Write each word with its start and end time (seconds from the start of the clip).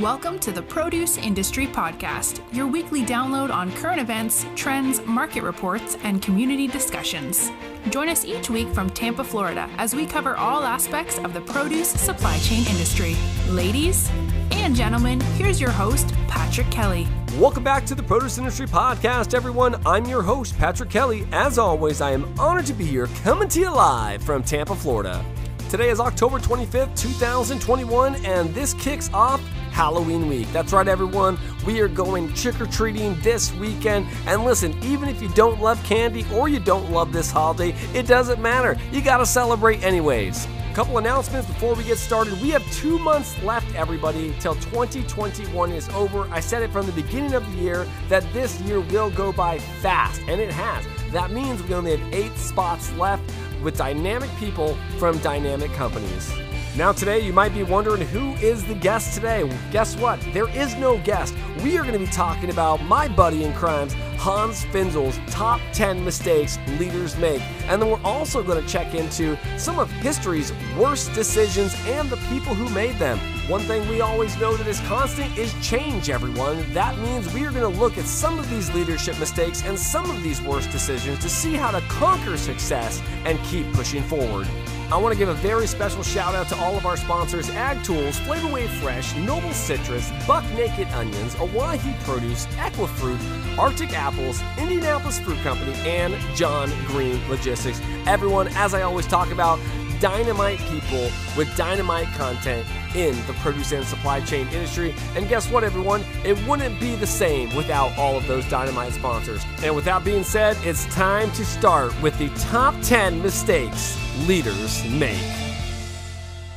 Welcome 0.00 0.40
to 0.40 0.50
the 0.50 0.60
Produce 0.60 1.18
Industry 1.18 1.68
Podcast, 1.68 2.42
your 2.52 2.66
weekly 2.66 3.04
download 3.04 3.52
on 3.52 3.70
current 3.74 4.00
events, 4.00 4.44
trends, 4.56 5.00
market 5.06 5.44
reports, 5.44 5.96
and 6.02 6.20
community 6.20 6.66
discussions. 6.66 7.52
Join 7.90 8.08
us 8.08 8.24
each 8.24 8.50
week 8.50 8.66
from 8.74 8.90
Tampa, 8.90 9.22
Florida, 9.22 9.70
as 9.78 9.94
we 9.94 10.04
cover 10.04 10.36
all 10.36 10.64
aspects 10.64 11.20
of 11.20 11.32
the 11.32 11.42
produce 11.42 11.90
supply 11.90 12.36
chain 12.40 12.66
industry. 12.66 13.14
Ladies 13.48 14.10
and 14.50 14.74
gentlemen, 14.74 15.20
here's 15.36 15.60
your 15.60 15.70
host, 15.70 16.12
Patrick 16.26 16.68
Kelly. 16.72 17.06
Welcome 17.38 17.62
back 17.62 17.86
to 17.86 17.94
the 17.94 18.02
Produce 18.02 18.36
Industry 18.36 18.66
Podcast, 18.66 19.32
everyone. 19.32 19.80
I'm 19.86 20.06
your 20.06 20.22
host, 20.22 20.58
Patrick 20.58 20.90
Kelly. 20.90 21.24
As 21.30 21.56
always, 21.56 22.00
I 22.00 22.10
am 22.10 22.36
honored 22.36 22.66
to 22.66 22.72
be 22.72 22.84
here 22.84 23.06
coming 23.22 23.46
to 23.50 23.60
you 23.60 23.70
live 23.72 24.24
from 24.24 24.42
Tampa, 24.42 24.74
Florida. 24.74 25.24
Today 25.70 25.90
is 25.90 26.00
October 26.00 26.40
25th, 26.40 26.96
2021, 26.96 28.16
and 28.24 28.52
this 28.54 28.74
kicks 28.74 29.08
off 29.12 29.40
Halloween 29.74 30.28
week. 30.28 30.50
That's 30.52 30.72
right, 30.72 30.86
everyone. 30.86 31.36
We 31.66 31.80
are 31.80 31.88
going 31.88 32.32
trick 32.32 32.60
or 32.60 32.66
treating 32.66 33.18
this 33.22 33.52
weekend. 33.54 34.06
And 34.24 34.44
listen, 34.44 34.72
even 34.84 35.08
if 35.08 35.20
you 35.20 35.28
don't 35.30 35.60
love 35.60 35.82
candy 35.82 36.24
or 36.32 36.48
you 36.48 36.60
don't 36.60 36.92
love 36.92 37.12
this 37.12 37.28
holiday, 37.28 37.74
it 37.92 38.06
doesn't 38.06 38.40
matter. 38.40 38.78
You 38.92 39.02
got 39.02 39.16
to 39.16 39.26
celebrate 39.26 39.82
anyways. 39.82 40.46
Couple 40.74 40.98
announcements 40.98 41.48
before 41.48 41.74
we 41.74 41.82
get 41.84 41.98
started. 41.98 42.40
We 42.40 42.50
have 42.50 42.64
two 42.72 42.98
months 43.00 43.40
left, 43.42 43.74
everybody, 43.74 44.34
till 44.38 44.54
2021 44.54 45.72
is 45.72 45.88
over. 45.90 46.28
I 46.30 46.38
said 46.38 46.62
it 46.62 46.70
from 46.70 46.86
the 46.86 46.92
beginning 46.92 47.34
of 47.34 47.44
the 47.46 47.58
year 47.58 47.86
that 48.08 48.24
this 48.32 48.60
year 48.62 48.80
will 48.80 49.10
go 49.10 49.32
by 49.32 49.58
fast, 49.58 50.20
and 50.28 50.40
it 50.40 50.50
has. 50.52 50.84
That 51.12 51.30
means 51.30 51.62
we 51.62 51.74
only 51.74 51.96
have 51.96 52.14
eight 52.14 52.36
spots 52.36 52.92
left 52.94 53.22
with 53.62 53.76
dynamic 53.76 54.30
people 54.38 54.76
from 54.98 55.18
dynamic 55.18 55.72
companies. 55.72 56.32
Now, 56.76 56.90
today, 56.90 57.20
you 57.20 57.32
might 57.32 57.54
be 57.54 57.62
wondering 57.62 58.02
who 58.02 58.32
is 58.44 58.64
the 58.64 58.74
guest 58.74 59.14
today. 59.14 59.48
Guess 59.70 59.96
what? 59.96 60.20
There 60.32 60.48
is 60.48 60.74
no 60.74 60.98
guest. 60.98 61.32
We 61.62 61.78
are 61.78 61.82
going 61.82 61.92
to 61.92 62.00
be 62.00 62.10
talking 62.10 62.50
about 62.50 62.82
my 62.82 63.06
buddy 63.06 63.44
in 63.44 63.52
crimes, 63.52 63.94
Hans 64.16 64.64
Finzel's 64.64 65.20
top 65.32 65.60
10 65.72 66.04
mistakes 66.04 66.58
leaders 66.76 67.16
make. 67.16 67.40
And 67.68 67.80
then 67.80 67.90
we're 67.90 68.02
also 68.02 68.42
going 68.42 68.60
to 68.60 68.68
check 68.68 68.92
into 68.92 69.38
some 69.56 69.78
of 69.78 69.88
history's 69.88 70.52
worst 70.76 71.12
decisions 71.12 71.76
and 71.86 72.10
the 72.10 72.16
people 72.28 72.54
who 72.54 72.68
made 72.74 72.96
them. 72.96 73.20
One 73.48 73.60
thing 73.60 73.88
we 73.88 74.00
always 74.00 74.36
know 74.40 74.56
that 74.56 74.66
is 74.66 74.80
constant 74.80 75.38
is 75.38 75.54
change, 75.64 76.10
everyone. 76.10 76.64
That 76.72 76.98
means 76.98 77.32
we 77.32 77.44
are 77.46 77.52
going 77.52 77.72
to 77.72 77.80
look 77.80 77.98
at 77.98 78.04
some 78.04 78.40
of 78.40 78.50
these 78.50 78.74
leadership 78.74 79.16
mistakes 79.20 79.62
and 79.62 79.78
some 79.78 80.10
of 80.10 80.24
these 80.24 80.42
worst 80.42 80.72
decisions 80.72 81.20
to 81.20 81.28
see 81.28 81.54
how 81.54 81.70
to 81.70 81.80
conquer 81.82 82.36
success 82.36 83.00
and 83.24 83.38
keep 83.44 83.72
pushing 83.74 84.02
forward. 84.02 84.48
I 84.94 84.96
want 84.96 85.12
to 85.12 85.18
give 85.18 85.28
a 85.28 85.34
very 85.34 85.66
special 85.66 86.04
shout 86.04 86.36
out 86.36 86.46
to 86.50 86.56
all 86.56 86.76
of 86.76 86.86
our 86.86 86.96
sponsors 86.96 87.50
Ag 87.50 87.82
Tools, 87.82 88.16
Flavor 88.20 88.46
Wave 88.46 88.70
Fresh, 88.70 89.16
Noble 89.16 89.52
Citrus, 89.52 90.12
Buck 90.24 90.44
Naked 90.52 90.86
Onions, 90.92 91.34
Owyhee 91.40 91.96
Produce, 92.04 92.46
Equifruit, 92.58 93.18
Arctic 93.58 93.92
Apples, 93.92 94.40
Indianapolis 94.56 95.18
Fruit 95.18 95.38
Company, 95.38 95.72
and 95.78 96.14
John 96.36 96.70
Green 96.86 97.20
Logistics. 97.28 97.80
Everyone, 98.06 98.46
as 98.52 98.72
I 98.72 98.82
always 98.82 99.08
talk 99.08 99.32
about, 99.32 99.58
dynamite 100.04 100.58
people 100.68 101.10
with 101.34 101.48
dynamite 101.56 102.06
content 102.08 102.66
in 102.94 103.14
the 103.26 103.32
produce 103.40 103.72
and 103.72 103.86
supply 103.86 104.20
chain 104.20 104.46
industry. 104.48 104.94
And 105.16 105.26
guess 105.30 105.50
what, 105.50 105.64
everyone? 105.64 106.04
It 106.26 106.36
wouldn't 106.46 106.78
be 106.78 106.94
the 106.94 107.06
same 107.06 107.56
without 107.56 107.96
all 107.96 108.14
of 108.14 108.26
those 108.26 108.46
dynamite 108.50 108.92
sponsors. 108.92 109.42
And 109.62 109.74
with 109.74 109.86
that 109.86 110.04
being 110.04 110.22
said, 110.22 110.58
it's 110.62 110.84
time 110.94 111.32
to 111.32 111.44
start 111.46 111.98
with 112.02 112.18
the 112.18 112.28
top 112.50 112.74
10 112.82 113.22
mistakes 113.22 113.98
leaders 114.28 114.84
make. 114.90 115.43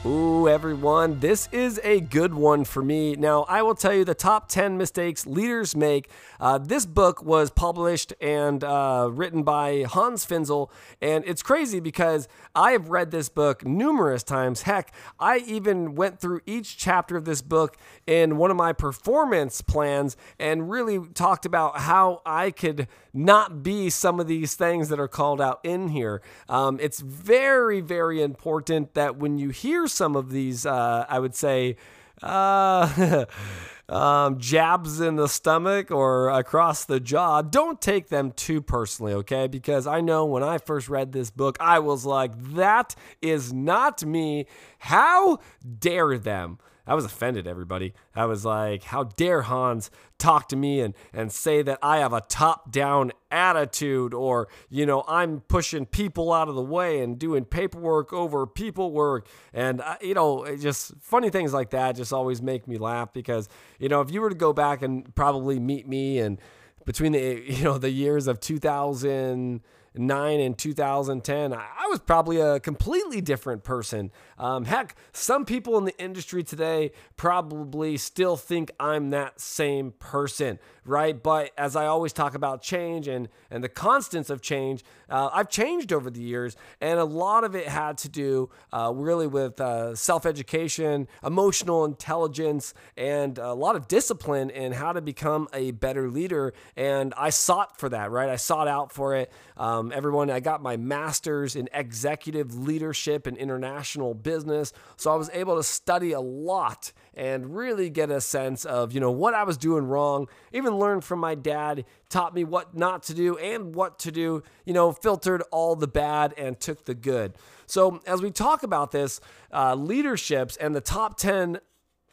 Ooh, 0.07 0.47
everyone, 0.47 1.19
this 1.19 1.49
is 1.51 1.81
a 1.83 1.99
good 1.99 2.33
one 2.33 2.63
for 2.63 2.81
me. 2.81 3.17
Now, 3.17 3.43
I 3.49 3.61
will 3.61 3.75
tell 3.75 3.93
you 3.93 4.05
the 4.05 4.15
top 4.15 4.47
10 4.47 4.77
mistakes 4.77 5.27
leaders 5.27 5.75
make. 5.75 6.09
Uh, 6.39 6.59
this 6.59 6.85
book 6.85 7.21
was 7.21 7.49
published 7.49 8.13
and 8.21 8.63
uh, 8.63 9.09
written 9.11 9.43
by 9.43 9.83
Hans 9.83 10.25
Finzel, 10.25 10.69
and 11.01 11.25
it's 11.27 11.43
crazy 11.43 11.81
because 11.81 12.29
I 12.55 12.71
have 12.71 12.87
read 12.87 13.11
this 13.11 13.27
book 13.27 13.65
numerous 13.65 14.23
times. 14.23 14.61
Heck, 14.61 14.93
I 15.19 15.39
even 15.39 15.95
went 15.95 16.21
through 16.21 16.39
each 16.45 16.77
chapter 16.77 17.17
of 17.17 17.25
this 17.25 17.41
book 17.41 17.75
in 18.05 18.37
one 18.37 18.49
of 18.49 18.55
my 18.55 18.71
performance 18.71 19.61
plans 19.61 20.15
and 20.39 20.69
really 20.69 20.99
talked 21.15 21.45
about 21.45 21.79
how 21.79 22.21
I 22.25 22.51
could 22.51 22.87
not 23.13 23.63
be 23.63 23.89
some 23.89 24.19
of 24.19 24.27
these 24.27 24.55
things 24.55 24.87
that 24.89 24.99
are 24.99 25.07
called 25.07 25.41
out 25.41 25.59
in 25.63 25.89
here. 25.89 26.21
Um, 26.47 26.79
it's 26.79 27.01
very, 27.01 27.81
very 27.81 28.21
important 28.21 28.93
that 28.93 29.17
when 29.17 29.37
you 29.37 29.49
hear 29.49 29.87
some 29.97 30.15
of 30.15 30.31
these, 30.31 30.65
uh, 30.65 31.05
I 31.09 31.19
would 31.19 31.35
say, 31.35 31.75
uh, 32.21 33.25
um, 33.89 34.39
jabs 34.39 35.01
in 35.01 35.15
the 35.15 35.27
stomach 35.27 35.91
or 35.91 36.29
across 36.29 36.85
the 36.85 36.99
jaw, 36.99 37.41
don't 37.41 37.81
take 37.81 38.09
them 38.09 38.31
too 38.31 38.61
personally, 38.61 39.13
okay? 39.13 39.47
Because 39.47 39.87
I 39.87 40.01
know 40.01 40.25
when 40.25 40.43
I 40.43 40.57
first 40.57 40.87
read 40.89 41.11
this 41.11 41.31
book, 41.31 41.57
I 41.59 41.79
was 41.79 42.05
like, 42.05 42.31
that 42.53 42.95
is 43.21 43.51
not 43.51 44.05
me. 44.05 44.45
How 44.79 45.39
dare 45.79 46.17
them? 46.17 46.59
I 46.87 46.95
was 46.95 47.03
offended, 47.03 47.45
everybody. 47.45 47.93
I 48.15 48.25
was 48.25 48.45
like, 48.45 48.83
how 48.83 49.03
dare 49.03 49.41
Hans 49.43 49.91
talk 50.17 50.47
to 50.49 50.55
me 50.55 50.79
and, 50.79 50.93
and 51.13 51.31
say 51.31 51.61
that 51.61 51.79
I 51.81 51.97
have 51.97 52.13
a 52.13 52.21
top 52.21 52.71
down 52.71 53.11
attitude 53.29 54.13
or, 54.13 54.47
you 54.69 54.85
know, 54.85 55.03
I'm 55.07 55.41
pushing 55.41 55.85
people 55.85 56.31
out 56.31 56.47
of 56.47 56.55
the 56.55 56.63
way 56.63 57.01
and 57.01 57.19
doing 57.19 57.43
paperwork 57.43 58.13
over 58.13 58.47
people 58.47 58.93
work. 58.93 59.27
And, 59.53 59.81
uh, 59.81 59.97
you 60.01 60.13
know, 60.13 60.45
just 60.55 60.93
funny 61.01 61.29
things 61.29 61.53
like 61.53 61.71
that 61.71 61.97
just 61.97 62.13
always 62.13 62.41
make 62.41 62.67
me 62.67 62.77
laugh 62.77 63.11
because, 63.11 63.49
you 63.79 63.89
know, 63.89 63.99
if 63.99 64.09
you 64.09 64.21
were 64.21 64.29
to 64.29 64.35
go 64.35 64.53
back 64.53 64.81
and 64.81 65.13
probably 65.13 65.59
meet 65.59 65.87
me 65.87 66.19
and 66.19 66.39
between 66.85 67.11
the, 67.11 67.43
you 67.47 67.63
know, 67.65 67.77
the 67.77 67.91
years 67.91 68.27
of 68.27 68.39
2000, 68.39 69.61
2009 69.97 70.39
and 70.39 70.57
2010, 70.57 71.53
I 71.53 71.87
was 71.89 71.99
probably 71.99 72.39
a 72.39 72.59
completely 72.59 73.21
different 73.21 73.63
person. 73.63 74.11
Um, 74.37 74.65
heck, 74.65 74.95
some 75.11 75.45
people 75.45 75.77
in 75.77 75.85
the 75.85 75.97
industry 75.99 76.43
today 76.43 76.91
probably 77.15 77.97
still 77.97 78.37
think 78.37 78.71
I'm 78.79 79.09
that 79.11 79.39
same 79.39 79.91
person, 79.91 80.59
right? 80.85 81.21
But 81.21 81.51
as 81.57 81.75
I 81.75 81.87
always 81.87 82.13
talk 82.13 82.35
about 82.35 82.61
change 82.61 83.07
and, 83.07 83.29
and 83.49 83.63
the 83.63 83.69
constants 83.69 84.29
of 84.29 84.41
change, 84.41 84.83
uh, 85.09 85.29
I've 85.33 85.49
changed 85.49 85.91
over 85.91 86.09
the 86.09 86.21
years, 86.21 86.55
and 86.81 86.99
a 86.99 87.05
lot 87.05 87.43
of 87.43 87.55
it 87.55 87.67
had 87.67 87.97
to 87.99 88.09
do 88.09 88.49
uh, 88.71 88.91
really 88.93 89.27
with 89.27 89.59
uh, 89.59 89.95
self 89.95 90.25
education, 90.25 91.07
emotional 91.23 91.85
intelligence, 91.85 92.73
and 92.95 93.37
a 93.37 93.53
lot 93.53 93.75
of 93.75 93.87
discipline 93.87 94.49
in 94.49 94.73
how 94.73 94.93
to 94.93 95.01
become 95.01 95.47
a 95.53 95.71
better 95.71 96.09
leader. 96.09 96.53
And 96.75 97.13
I 97.17 97.29
sought 97.29 97.79
for 97.79 97.89
that, 97.89 98.11
right? 98.11 98.29
I 98.29 98.35
sought 98.35 98.67
out 98.67 98.91
for 98.91 99.15
it. 99.15 99.31
Um, 99.55 99.86
everyone, 99.93 100.29
I 100.29 100.39
got 100.39 100.61
my 100.61 100.77
master's 100.77 101.55
in 101.55 101.69
executive 101.73 102.55
leadership 102.55 103.27
and 103.27 103.37
international 103.37 104.13
business. 104.13 104.73
So 104.95 105.11
I 105.11 105.15
was 105.15 105.29
able 105.33 105.57
to 105.57 105.63
study 105.63 106.11
a 106.11 106.19
lot 106.19 106.91
and 107.13 107.55
really 107.55 107.89
get 107.89 108.09
a 108.09 108.21
sense 108.21 108.65
of, 108.65 108.93
you 108.93 108.99
know, 108.99 109.11
what 109.11 109.33
I 109.33 109.43
was 109.43 109.57
doing 109.57 109.85
wrong, 109.85 110.27
even 110.53 110.77
learn 110.77 111.01
from 111.01 111.19
my 111.19 111.35
dad, 111.35 111.85
taught 112.09 112.33
me 112.33 112.43
what 112.43 112.75
not 112.75 113.03
to 113.03 113.13
do 113.13 113.37
and 113.37 113.75
what 113.75 113.99
to 113.99 114.11
do, 114.11 114.43
you 114.65 114.73
know, 114.73 114.91
filtered 114.91 115.43
all 115.51 115.75
the 115.75 115.87
bad 115.87 116.33
and 116.37 116.59
took 116.59 116.85
the 116.85 116.95
good. 116.95 117.33
So 117.65 118.01
as 118.05 118.21
we 118.21 118.31
talk 118.31 118.63
about 118.63 118.91
this, 118.91 119.19
uh, 119.51 119.75
leaderships 119.75 120.57
and 120.57 120.75
the 120.75 120.81
top 120.81 121.17
10 121.17 121.59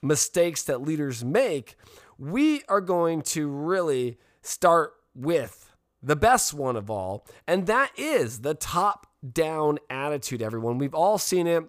mistakes 0.03 0.63
that 0.65 0.83
leaders 0.83 1.25
make, 1.25 1.77
we 2.19 2.63
are 2.69 2.81
going 2.81 3.23
to 3.23 3.49
really 3.49 4.19
start 4.43 4.95
with 5.15 5.64
the 6.05 6.17
best 6.17 6.53
one 6.55 6.77
of 6.77 6.91
all, 6.91 7.27
and 7.47 7.67
that 7.67 7.91
is 7.97 8.41
the 8.41 8.55
top 8.55 9.07
down 9.33 9.79
attitude, 9.89 10.43
everyone. 10.43 10.79
We've 10.79 10.95
all 10.95 11.19
seen 11.19 11.47
it. 11.47 11.65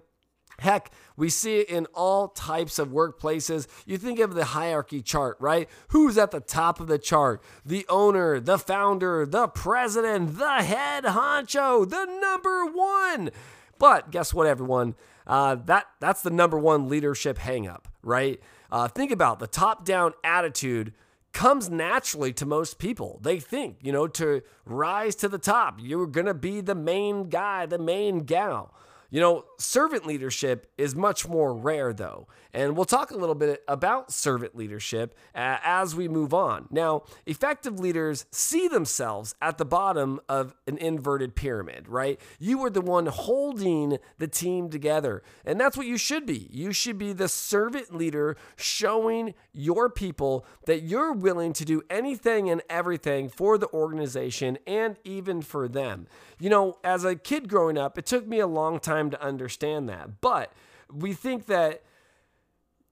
Heck, 0.59 0.91
we 1.17 1.29
see 1.29 1.59
it 1.59 1.69
in 1.69 1.85
all 1.93 2.29
types 2.29 2.79
of 2.79 2.89
workplaces. 2.89 3.67
You 3.85 3.97
think 3.97 4.19
of 4.19 4.35
the 4.35 4.45
hierarchy 4.45 5.01
chart, 5.01 5.35
right? 5.39 5.69
Who's 5.89 6.17
at 6.17 6.31
the 6.31 6.39
top 6.39 6.79
of 6.79 6.87
the 6.87 6.97
chart? 6.97 7.41
The 7.65 7.85
owner, 7.89 8.39
the 8.39 8.57
founder, 8.57 9.25
the 9.25 9.47
president, 9.47 10.37
the 10.37 10.63
head 10.63 11.03
honcho, 11.03 11.89
the 11.89 12.05
number 12.05 12.65
one. 12.65 13.31
But 13.77 14.11
guess 14.11 14.33
what, 14.33 14.47
everyone? 14.47 14.95
Uh, 15.27 15.55
that 15.65 15.87
that's 15.99 16.21
the 16.21 16.29
number 16.29 16.57
one 16.57 16.87
leadership 16.87 17.37
hangup, 17.37 17.85
right? 18.01 18.39
Uh, 18.71 18.87
think 18.87 19.11
about 19.11 19.39
the 19.39 19.47
top-down 19.47 20.13
attitude 20.23 20.93
comes 21.35 21.69
naturally 21.69 22.31
to 22.31 22.45
most 22.45 22.79
people. 22.79 23.19
They 23.21 23.41
think, 23.41 23.77
you 23.81 23.91
know, 23.91 24.07
to 24.07 24.41
rise 24.65 25.15
to 25.15 25.27
the 25.27 25.37
top, 25.37 25.79
you're 25.81 26.07
going 26.07 26.27
to 26.27 26.33
be 26.33 26.61
the 26.61 26.73
main 26.73 27.29
guy, 27.29 27.65
the 27.65 27.77
main 27.77 28.19
gal. 28.19 28.73
You 29.15 29.21
know, 29.21 29.45
servant 29.57 30.05
leadership 30.05 30.69
is 30.77 30.93
much 30.93 31.25
more 31.25 31.55
rare, 31.55 31.93
though. 31.93 32.27
And 32.53 32.75
we'll 32.75 32.83
talk 32.83 33.11
a 33.11 33.17
little 33.17 33.33
bit 33.33 33.63
about 33.65 34.11
servant 34.11 34.57
leadership 34.57 35.17
uh, 35.33 35.57
as 35.63 35.95
we 35.95 36.09
move 36.09 36.33
on. 36.33 36.67
Now, 36.69 37.03
effective 37.25 37.79
leaders 37.79 38.25
see 38.31 38.67
themselves 38.67 39.33
at 39.41 39.57
the 39.57 39.63
bottom 39.63 40.19
of 40.27 40.53
an 40.67 40.77
inverted 40.79 41.33
pyramid, 41.33 41.87
right? 41.87 42.19
You 42.39 42.61
are 42.65 42.69
the 42.69 42.81
one 42.81 43.05
holding 43.05 43.99
the 44.17 44.27
team 44.27 44.69
together. 44.69 45.23
And 45.45 45.61
that's 45.61 45.77
what 45.77 45.87
you 45.87 45.97
should 45.97 46.25
be. 46.25 46.49
You 46.51 46.73
should 46.73 46.97
be 46.97 47.13
the 47.13 47.29
servant 47.29 47.95
leader 47.95 48.35
showing 48.57 49.33
your 49.53 49.89
people 49.89 50.45
that 50.65 50.81
you're 50.81 51.13
willing 51.13 51.53
to 51.53 51.63
do 51.63 51.81
anything 51.89 52.49
and 52.49 52.61
everything 52.69 53.29
for 53.29 53.57
the 53.57 53.69
organization 53.69 54.57
and 54.67 54.97
even 55.05 55.41
for 55.41 55.69
them. 55.69 56.07
You 56.37 56.49
know, 56.49 56.79
as 56.83 57.05
a 57.05 57.15
kid 57.15 57.47
growing 57.47 57.77
up, 57.77 57.97
it 57.97 58.05
took 58.05 58.27
me 58.27 58.39
a 58.39 58.47
long 58.47 58.79
time 58.79 59.04
to 59.11 59.21
understand 59.21 59.89
that. 59.89 60.21
But 60.21 60.51
we 60.91 61.13
think 61.13 61.47
that 61.47 61.83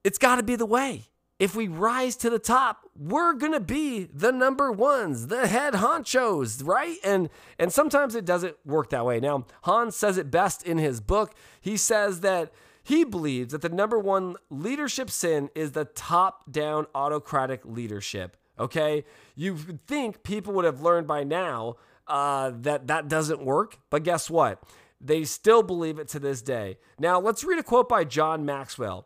it's 0.04 0.18
got 0.18 0.36
to 0.36 0.44
be 0.44 0.56
the 0.56 0.66
way. 0.66 1.06
If 1.40 1.56
we 1.56 1.68
rise 1.68 2.16
to 2.18 2.30
the 2.30 2.40
top, 2.40 2.86
we're 2.98 3.34
going 3.34 3.52
to 3.54 3.60
be 3.60 4.06
the 4.06 4.32
number 4.32 4.72
ones, 4.72 5.28
the 5.28 5.48
head 5.48 5.74
honchos, 5.74 6.66
right? 6.66 6.98
And 7.04 7.30
and 7.60 7.74
sometimes 7.74 8.16
it 8.16 8.24
doesn't 8.24 8.56
work 8.66 8.92
that 8.92 9.06
way. 9.06 9.20
Now, 9.20 9.46
Hans 9.64 9.96
says 9.96 10.18
it 10.18 10.32
best 10.32 10.64
in 10.66 10.78
his 10.78 11.02
book. 11.02 11.34
He 11.60 11.76
says 11.76 12.22
that 12.22 12.54
he 12.84 13.04
believes 13.04 13.52
that 13.52 13.62
the 13.62 13.70
number 13.70 13.98
one 13.98 14.36
leadership 14.50 15.10
sin 15.10 15.50
is 15.56 15.72
the 15.72 15.86
top-down 15.86 16.86
autocratic 16.94 17.62
leadership. 17.66 18.38
Okay? 18.60 19.04
You 19.36 19.58
think 19.58 20.24
people 20.24 20.54
would 20.54 20.66
have 20.66 20.82
learned 20.82 21.08
by 21.08 21.24
now 21.24 21.78
uh, 22.08 22.52
that 22.62 22.88
that 22.88 23.08
doesn't 23.08 23.44
work. 23.44 23.80
But 23.90 24.04
guess 24.04 24.30
what? 24.30 24.62
They 25.06 25.26
still 25.26 25.64
believe 25.64 26.00
it 26.00 26.08
to 26.10 26.20
this 26.20 26.42
day. 26.42 26.78
Now, 26.98 27.20
let's 27.20 27.44
read 27.44 27.60
a 27.60 27.64
quote 27.64 27.90
by 27.90 28.06
John 28.06 28.46
Maxwell 28.46 29.06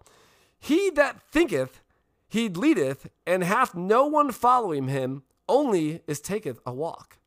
He 0.59 0.91
that 0.91 1.21
thinketh 1.31 1.81
he 2.27 2.49
leadeth, 2.49 3.09
and 3.25 3.44
hath 3.44 3.73
no 3.73 4.05
one 4.05 4.31
following 4.31 4.89
him, 4.89 5.23
only 5.47 6.01
is 6.07 6.19
taketh 6.19 6.59
a 6.65 6.73
walk. 6.73 7.17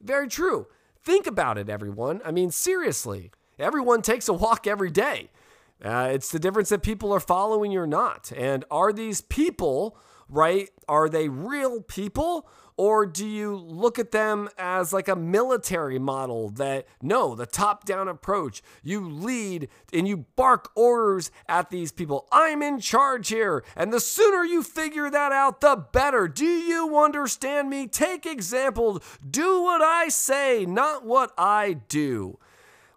Very 0.00 0.28
true. 0.28 0.68
Think 1.02 1.26
about 1.26 1.58
it, 1.58 1.68
everyone. 1.68 2.20
I 2.24 2.30
mean, 2.30 2.50
seriously, 2.50 3.32
everyone 3.58 4.00
takes 4.00 4.28
a 4.28 4.32
walk 4.32 4.66
every 4.66 4.90
day. 4.90 5.30
Uh, 5.84 6.08
it's 6.12 6.30
the 6.30 6.38
difference 6.38 6.68
that 6.68 6.82
people 6.82 7.12
are 7.12 7.20
following 7.20 7.72
you 7.72 7.80
or 7.80 7.86
not. 7.86 8.32
And 8.36 8.64
are 8.70 8.92
these 8.92 9.20
people, 9.20 9.98
right? 10.28 10.68
Are 10.88 11.08
they 11.08 11.28
real 11.28 11.80
people 11.82 12.48
or 12.76 13.06
do 13.06 13.26
you 13.26 13.54
look 13.54 13.98
at 13.98 14.10
them 14.10 14.48
as 14.58 14.92
like 14.92 15.06
a 15.06 15.14
military 15.14 15.98
model 15.98 16.50
that, 16.50 16.86
no, 17.00 17.34
the 17.34 17.46
top 17.46 17.84
down 17.84 18.08
approach, 18.08 18.62
you 18.82 19.08
lead 19.08 19.68
and 19.92 20.08
you 20.08 20.26
bark 20.34 20.70
orders 20.74 21.30
at 21.48 21.70
these 21.70 21.92
people? 21.92 22.26
I'm 22.32 22.62
in 22.62 22.80
charge 22.80 23.28
here. 23.28 23.64
And 23.76 23.92
the 23.92 24.00
sooner 24.00 24.44
you 24.44 24.62
figure 24.62 25.08
that 25.08 25.30
out, 25.30 25.60
the 25.60 25.76
better. 25.92 26.26
Do 26.26 26.44
you 26.44 26.98
understand 26.98 27.70
me? 27.70 27.86
Take 27.86 28.26
example. 28.26 29.00
Do 29.28 29.62
what 29.62 29.80
I 29.80 30.08
say, 30.08 30.66
not 30.66 31.04
what 31.04 31.32
I 31.38 31.74
do. 31.88 32.38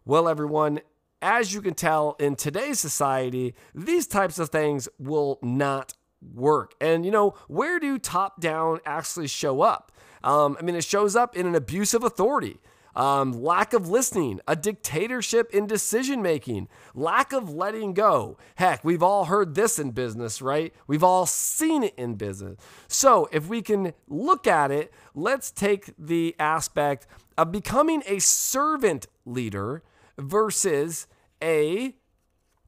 Well, 0.06 0.28
everyone, 0.28 0.80
as 1.22 1.54
you 1.54 1.62
can 1.62 1.76
tell 1.76 2.16
in 2.20 2.36
today's 2.36 2.80
society, 2.80 3.54
these 3.76 4.08
types 4.08 4.40
of 4.40 4.50
things 4.50 4.90
will 4.98 5.38
not 5.44 5.94
work. 6.22 6.74
And 6.82 7.06
you 7.06 7.12
know, 7.12 7.36
where 7.48 7.80
do 7.80 7.98
top 7.98 8.40
down 8.40 8.80
actually 8.86 9.28
show 9.28 9.62
up? 9.62 9.92
Um, 10.24 10.58
I 10.60 10.64
mean, 10.64 10.76
it 10.76 10.84
shows 10.84 11.16
up 11.16 11.36
in 11.36 11.46
an 11.46 11.56
abuse 11.56 11.94
of 11.94 12.04
authority. 12.04 12.60
Um, 12.96 13.44
lack 13.44 13.74
of 13.74 13.88
listening, 13.88 14.40
a 14.48 14.56
dictatorship 14.56 15.54
in 15.54 15.68
decision 15.68 16.24
making, 16.24 16.68
lack 16.96 17.32
of 17.32 17.48
letting 17.48 17.94
go. 17.94 18.40
Heck, 18.56 18.84
we've 18.84 19.04
all 19.04 19.26
heard 19.26 19.54
this 19.54 19.78
in 19.78 19.92
business, 19.92 20.42
right? 20.42 20.74
We've 20.88 21.04
all 21.04 21.28
seen 21.28 21.84
it 21.84 21.94
in 21.96 22.16
business. 22.16 22.58
So, 22.88 23.30
if 23.32 23.48
we 23.48 23.62
can 23.62 23.94
look 24.08 24.48
at 24.48 24.72
it, 24.72 24.92
let's 25.14 25.52
take 25.52 25.94
the 26.00 26.36
aspect 26.40 27.06
of 27.38 27.52
becoming 27.52 28.02
a 28.08 28.18
servant 28.18 29.06
leader 29.28 29.84
versus 30.18 31.06
a 31.42 31.94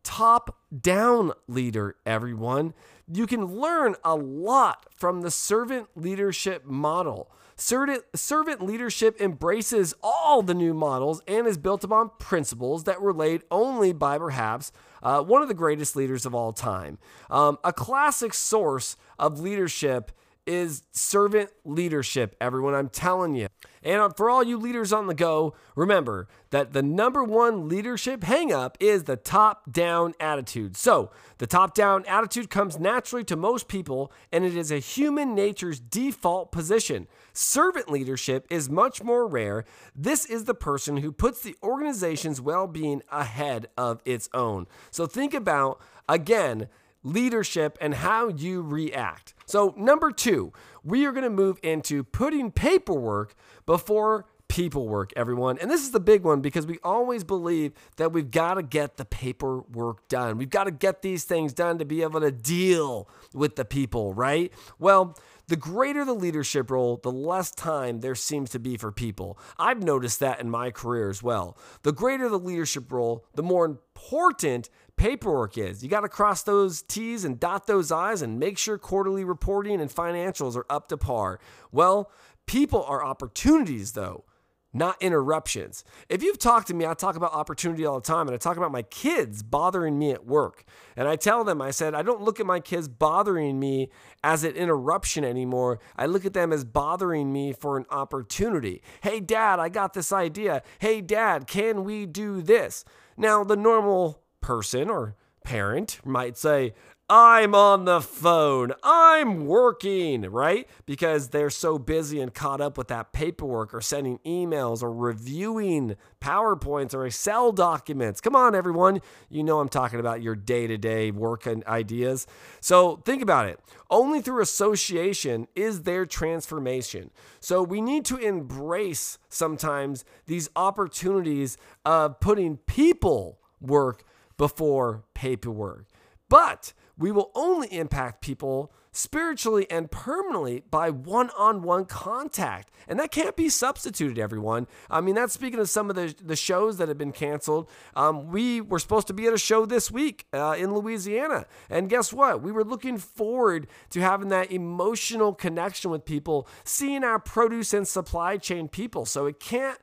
top 0.03 0.59
down 0.79 1.31
leader, 1.47 1.95
everyone 2.05 2.75
you 3.11 3.25
can 3.27 3.45
learn 3.45 3.95
a 4.03 4.15
lot 4.15 4.85
from 4.95 5.21
the 5.21 5.31
servant 5.31 5.89
leadership 5.95 6.65
model. 6.65 7.31
Servant 7.55 8.61
leadership 8.61 9.19
embraces 9.19 9.93
all 10.01 10.41
the 10.41 10.53
new 10.53 10.73
models 10.73 11.21
and 11.27 11.45
is 11.45 11.57
built 11.57 11.83
upon 11.83 12.09
principles 12.17 12.85
that 12.85 13.01
were 13.01 13.13
laid 13.13 13.41
only 13.51 13.91
by 13.91 14.17
perhaps 14.17 14.71
uh, 15.03 15.21
one 15.21 15.41
of 15.41 15.49
the 15.49 15.53
greatest 15.53 15.95
leaders 15.95 16.25
of 16.25 16.33
all 16.33 16.53
time. 16.53 16.97
Um, 17.29 17.57
a 17.63 17.73
classic 17.73 18.33
source 18.33 18.95
of 19.17 19.41
leadership 19.41 20.11
is 20.49 20.81
servant 20.91 21.51
leadership, 21.63 22.35
everyone. 22.41 22.73
I'm 22.73 22.89
telling 22.89 23.35
you. 23.35 23.47
And 23.83 24.01
uh, 24.01 24.09
for 24.09 24.29
all 24.29 24.43
you 24.43 24.57
leaders 24.57 24.91
on 24.91 25.07
the 25.07 25.13
go, 25.13 25.53
remember 25.75 26.27
that 26.49 26.73
the 26.73 26.81
number 26.81 27.23
one 27.23 27.69
leadership 27.69 28.21
hangup 28.21 28.75
is 28.79 29.03
the 29.03 29.15
top 29.15 29.71
down 29.71 30.15
attitude. 30.19 30.75
So, 30.75 31.11
the 31.37 31.47
top 31.47 31.73
down 31.75 32.03
attitude 32.05 32.49
comes 32.49 32.79
naturally 32.79 33.23
to 33.25 33.37
most 33.37 33.67
people, 33.67 34.11
and 34.31 34.43
it 34.43 34.57
is 34.57 34.71
a 34.71 34.79
human 34.79 35.35
nature's 35.35 35.79
default 35.79 36.51
position. 36.51 37.07
Servant 37.31 37.89
leadership 37.89 38.47
is 38.49 38.69
much 38.69 39.03
more 39.03 39.27
rare. 39.27 39.63
This 39.95 40.25
is 40.25 40.45
the 40.45 40.55
person 40.55 40.97
who 40.97 41.11
puts 41.11 41.41
the 41.41 41.55
organization's 41.63 42.41
well 42.41 42.67
being 42.67 43.03
ahead 43.11 43.67
of 43.77 44.01
its 44.03 44.27
own. 44.33 44.65
So, 44.89 45.05
think 45.05 45.33
about, 45.33 45.79
again, 46.09 46.67
leadership 47.03 47.77
and 47.81 47.95
how 47.95 48.27
you 48.27 48.61
react. 48.61 49.33
So, 49.45 49.73
number 49.77 50.11
two, 50.11 50.53
we 50.83 51.05
are 51.05 51.11
going 51.11 51.23
to 51.23 51.29
move 51.29 51.59
into 51.63 52.03
putting 52.03 52.51
paperwork 52.51 53.35
before 53.65 54.25
people 54.49 54.87
work, 54.87 55.13
everyone. 55.15 55.57
And 55.59 55.71
this 55.71 55.81
is 55.81 55.91
the 55.91 55.99
big 55.99 56.23
one 56.23 56.41
because 56.41 56.67
we 56.67 56.79
always 56.83 57.23
believe 57.23 57.71
that 57.97 58.11
we've 58.11 58.31
got 58.31 58.55
to 58.55 58.63
get 58.63 58.97
the 58.97 59.05
paperwork 59.05 60.07
done. 60.09 60.37
We've 60.37 60.49
got 60.49 60.65
to 60.65 60.71
get 60.71 61.01
these 61.01 61.23
things 61.23 61.53
done 61.53 61.77
to 61.77 61.85
be 61.85 62.01
able 62.01 62.19
to 62.19 62.31
deal 62.31 63.07
with 63.33 63.55
the 63.55 63.63
people, 63.63 64.13
right? 64.13 64.51
Well, 64.79 65.15
the 65.49 65.55
greater 65.55 66.05
the 66.05 66.13
leadership 66.13 66.69
role, 66.69 66.99
the 67.01 67.11
less 67.11 67.49
time 67.51 68.01
there 68.01 68.15
seems 68.15 68.51
to 68.51 68.59
be 68.59 68.77
for 68.77 68.91
people. 68.91 69.37
I've 69.57 69.83
noticed 69.83 70.19
that 70.19 70.39
in 70.39 70.49
my 70.49 70.69
career 70.69 71.09
as 71.09 71.23
well. 71.23 71.57
The 71.81 71.91
greater 71.91 72.29
the 72.29 72.39
leadership 72.39 72.91
role, 72.91 73.25
the 73.33 73.43
more 73.43 73.65
important 73.65 74.69
paperwork 74.95 75.57
is. 75.57 75.83
You 75.83 75.89
got 75.89 76.01
to 76.01 76.09
cross 76.09 76.43
those 76.43 76.83
T's 76.83 77.25
and 77.25 77.39
dot 77.39 77.65
those 77.65 77.91
I's 77.91 78.21
and 78.21 78.39
make 78.39 78.59
sure 78.59 78.77
quarterly 78.77 79.23
reporting 79.23 79.81
and 79.81 79.89
financials 79.89 80.55
are 80.55 80.67
up 80.69 80.87
to 80.89 80.97
par. 80.97 81.39
Well, 81.71 82.11
people 82.45 82.83
are 82.83 83.03
opportunities, 83.03 83.93
though 83.93 84.25
not 84.71 85.01
interruptions. 85.01 85.83
If 86.09 86.21
you've 86.21 86.37
talked 86.37 86.67
to 86.67 86.73
me, 86.73 86.85
I 86.85 86.93
talk 86.93 87.15
about 87.15 87.33
opportunity 87.33 87.85
all 87.85 87.99
the 87.99 88.05
time, 88.05 88.27
and 88.27 88.35
I 88.35 88.37
talk 88.37 88.57
about 88.57 88.71
my 88.71 88.83
kids 88.83 89.41
bothering 89.41 89.97
me 89.97 90.11
at 90.11 90.25
work. 90.25 90.63
And 90.95 91.07
I 91.07 91.15
tell 91.15 91.43
them, 91.43 91.61
I 91.61 91.71
said, 91.71 91.95
I 91.95 92.01
don't 92.01 92.21
look 92.21 92.39
at 92.39 92.45
my 92.45 92.59
kids 92.59 92.87
bothering 92.87 93.59
me 93.59 93.89
as 94.23 94.43
an 94.43 94.51
interruption 94.55 95.23
anymore. 95.23 95.79
I 95.97 96.05
look 96.05 96.25
at 96.25 96.33
them 96.33 96.53
as 96.53 96.63
bothering 96.63 97.33
me 97.33 97.53
for 97.53 97.77
an 97.77 97.85
opportunity. 97.89 98.83
Hey, 99.01 99.19
dad, 99.19 99.59
I 99.59 99.69
got 99.69 99.93
this 99.93 100.11
idea. 100.11 100.61
Hey, 100.79 101.01
dad, 101.01 101.47
can 101.47 101.83
we 101.83 102.05
do 102.05 102.41
this? 102.41 102.85
Now, 103.17 103.43
the 103.43 103.57
normal 103.57 104.21
person 104.41 104.89
or 104.89 105.15
parent 105.43 105.99
might 106.05 106.37
say, 106.37 106.73
I'm 107.11 107.55
on 107.55 107.85
the 107.85 108.01
phone. 108.01 108.71
I'm 108.83 109.47
working, 109.47 110.21
right? 110.29 110.69
Because 110.85 111.29
they're 111.29 111.49
so 111.49 111.79
busy 111.79 112.21
and 112.21 112.31
caught 112.31 112.61
up 112.61 112.77
with 112.77 112.87
that 112.89 113.13
paperwork 113.13 113.73
or 113.73 113.81
sending 113.81 114.19
emails 114.19 114.83
or 114.83 114.93
reviewing 114.93 115.95
PowerPoints 116.21 116.93
or 116.93 117.07
Excel 117.07 117.51
documents. 117.51 118.21
Come 118.21 118.35
on, 118.35 118.53
everyone. 118.53 119.01
You 119.27 119.43
know 119.43 119.59
I'm 119.59 119.69
talking 119.69 119.99
about 119.99 120.21
your 120.21 120.35
day 120.35 120.67
to 120.67 120.77
day 120.77 121.09
work 121.09 121.47
and 121.47 121.65
ideas. 121.65 122.27
So 122.61 122.97
think 122.97 123.23
about 123.23 123.47
it. 123.47 123.59
Only 123.89 124.21
through 124.21 124.43
association 124.43 125.47
is 125.55 125.81
there 125.83 126.05
transformation. 126.05 127.09
So 127.39 127.63
we 127.63 127.81
need 127.81 128.05
to 128.05 128.17
embrace 128.17 129.17
sometimes 129.29 130.05
these 130.27 130.47
opportunities 130.55 131.57
of 131.83 132.19
putting 132.19 132.57
people 132.57 133.39
work 133.59 134.03
before 134.37 135.05
paperwork. 135.15 135.87
But 136.29 136.73
we 136.99 137.11
will 137.11 137.31
only 137.33 137.67
impact 137.69 138.21
people 138.21 138.71
spiritually 138.91 139.65
and 139.69 139.89
permanently 139.89 140.63
by 140.69 140.89
one 140.89 141.29
on 141.37 141.61
one 141.61 141.85
contact. 141.85 142.71
And 142.87 142.99
that 142.99 143.11
can't 143.11 143.35
be 143.35 143.47
substituted, 143.47 144.19
everyone. 144.19 144.67
I 144.89 144.99
mean, 144.99 145.15
that's 145.15 145.33
speaking 145.33 145.59
of 145.59 145.69
some 145.69 145.89
of 145.89 145.95
the, 145.95 146.13
the 146.21 146.35
shows 146.35 146.77
that 146.77 146.89
have 146.89 146.97
been 146.97 147.13
canceled. 147.13 147.69
Um, 147.95 148.27
we 148.27 148.59
were 148.59 148.79
supposed 148.79 149.07
to 149.07 149.13
be 149.13 149.27
at 149.27 149.33
a 149.33 149.37
show 149.37 149.65
this 149.65 149.89
week 149.89 150.25
uh, 150.33 150.55
in 150.57 150.73
Louisiana. 150.73 151.45
And 151.69 151.89
guess 151.89 152.11
what? 152.11 152.41
We 152.41 152.51
were 152.51 152.65
looking 152.65 152.97
forward 152.97 153.67
to 153.91 154.01
having 154.01 154.27
that 154.29 154.51
emotional 154.51 155.33
connection 155.33 155.91
with 155.91 156.03
people, 156.03 156.47
seeing 156.65 157.03
our 157.03 157.19
produce 157.19 157.73
and 157.73 157.87
supply 157.87 158.37
chain 158.37 158.67
people. 158.67 159.05
So 159.05 159.25
it 159.25 159.39
can't 159.39 159.79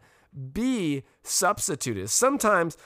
be 0.52 1.04
substituted. 1.23 2.11
Sometimes 2.11 2.76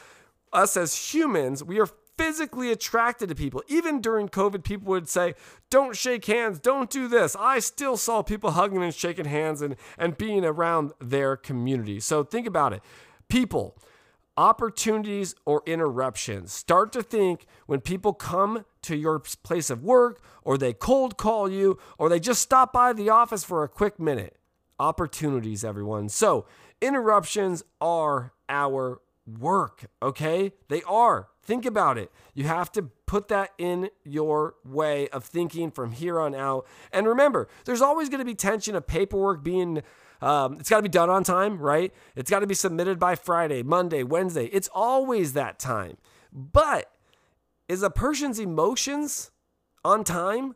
us 0.53 0.77
as 0.77 1.15
humans, 1.15 1.65
we 1.65 1.81
are 1.81 1.89
physically 2.21 2.71
attracted 2.71 3.31
to 3.31 3.35
people. 3.35 3.63
Even 3.67 4.01
during 4.01 4.29
COVID, 4.29 4.63
people 4.63 4.89
would 4.89 5.09
say, 5.09 5.35
Don't 5.71 5.97
shake 5.97 6.27
hands, 6.27 6.59
don't 6.59 6.91
do 6.91 7.09
this. 7.09 7.35
I 7.39 7.61
still 7.61 7.97
saw 7.97 8.23
people 8.23 8.51
hugging 8.53 8.83
and 8.83 8.95
shaking 8.95 9.25
hands 9.25 9.63
and, 9.63 9.77
and 9.97 10.19
being 10.19 10.45
around 10.45 10.93
their 11.01 11.37
community. 11.37 11.99
So 11.99 12.23
think 12.23 12.47
about 12.47 12.75
it. 12.75 12.83
People, 13.29 13.79
opportunities 14.37 15.35
or 15.47 15.63
interruptions. 15.65 16.53
Start 16.53 16.93
to 16.93 17.03
think 17.03 17.47
when 17.67 17.81
people 17.81 18.13
come 18.13 18.67
to 18.83 18.97
your 18.97 19.19
place 19.19 19.71
of 19.71 19.83
work 19.83 20.23
or 20.45 20.59
they 20.59 20.73
cold 20.73 21.17
call 21.17 21.51
you 21.51 21.79
or 21.99 22.09
they 22.09 22.21
just 22.21 22.43
stop 22.43 22.73
by 22.73 22.93
the 22.93 23.09
office 23.09 23.45
for 23.45 23.65
a 23.65 23.69
quick 23.69 23.99
minute. 23.99 24.37
Opportunities, 24.79 25.65
everyone. 25.65 26.09
So, 26.09 26.47
interruptions 26.81 27.63
are 27.81 28.33
our 28.49 29.01
work, 29.27 29.87
okay? 30.03 30.53
They 30.69 30.83
are. 30.83 31.29
Think 31.51 31.67
about 31.67 31.99
it. 31.99 32.13
You 32.33 32.45
have 32.45 32.71
to 32.75 32.83
put 33.07 33.27
that 33.27 33.51
in 33.59 33.91
your 34.05 34.55
way 34.65 35.09
of 35.09 35.25
thinking 35.25 35.73
from 35.73 35.91
here 35.91 36.21
on 36.21 36.33
out. 36.33 36.65
And 36.93 37.09
remember, 37.09 37.49
there's 37.65 37.83
always 37.83 38.09
going 38.09 38.21
to 38.21 38.25
be 38.25 38.37
tension 38.37 38.77
of 38.77 38.87
paperwork 38.87 39.43
being. 39.43 39.83
Um, 40.23 40.59
it's 40.61 40.71
got 40.71 40.77
to 40.77 40.83
be 40.85 40.89
done 40.89 41.11
on 41.11 41.25
time, 41.25 41.59
right? 41.59 41.93
It's 42.15 42.31
got 42.31 42.39
to 42.39 42.47
be 42.47 42.55
submitted 42.55 43.01
by 43.01 43.17
Friday, 43.17 43.65
Monday, 43.65 44.05
Wednesday. 44.05 44.45
It's 44.45 44.69
always 44.73 45.33
that 45.33 45.59
time. 45.59 45.97
But 46.33 46.89
is 47.69 47.83
a 47.83 47.91
person's 47.91 48.39
emotions 48.39 49.33
on 49.85 50.05
time? 50.05 50.55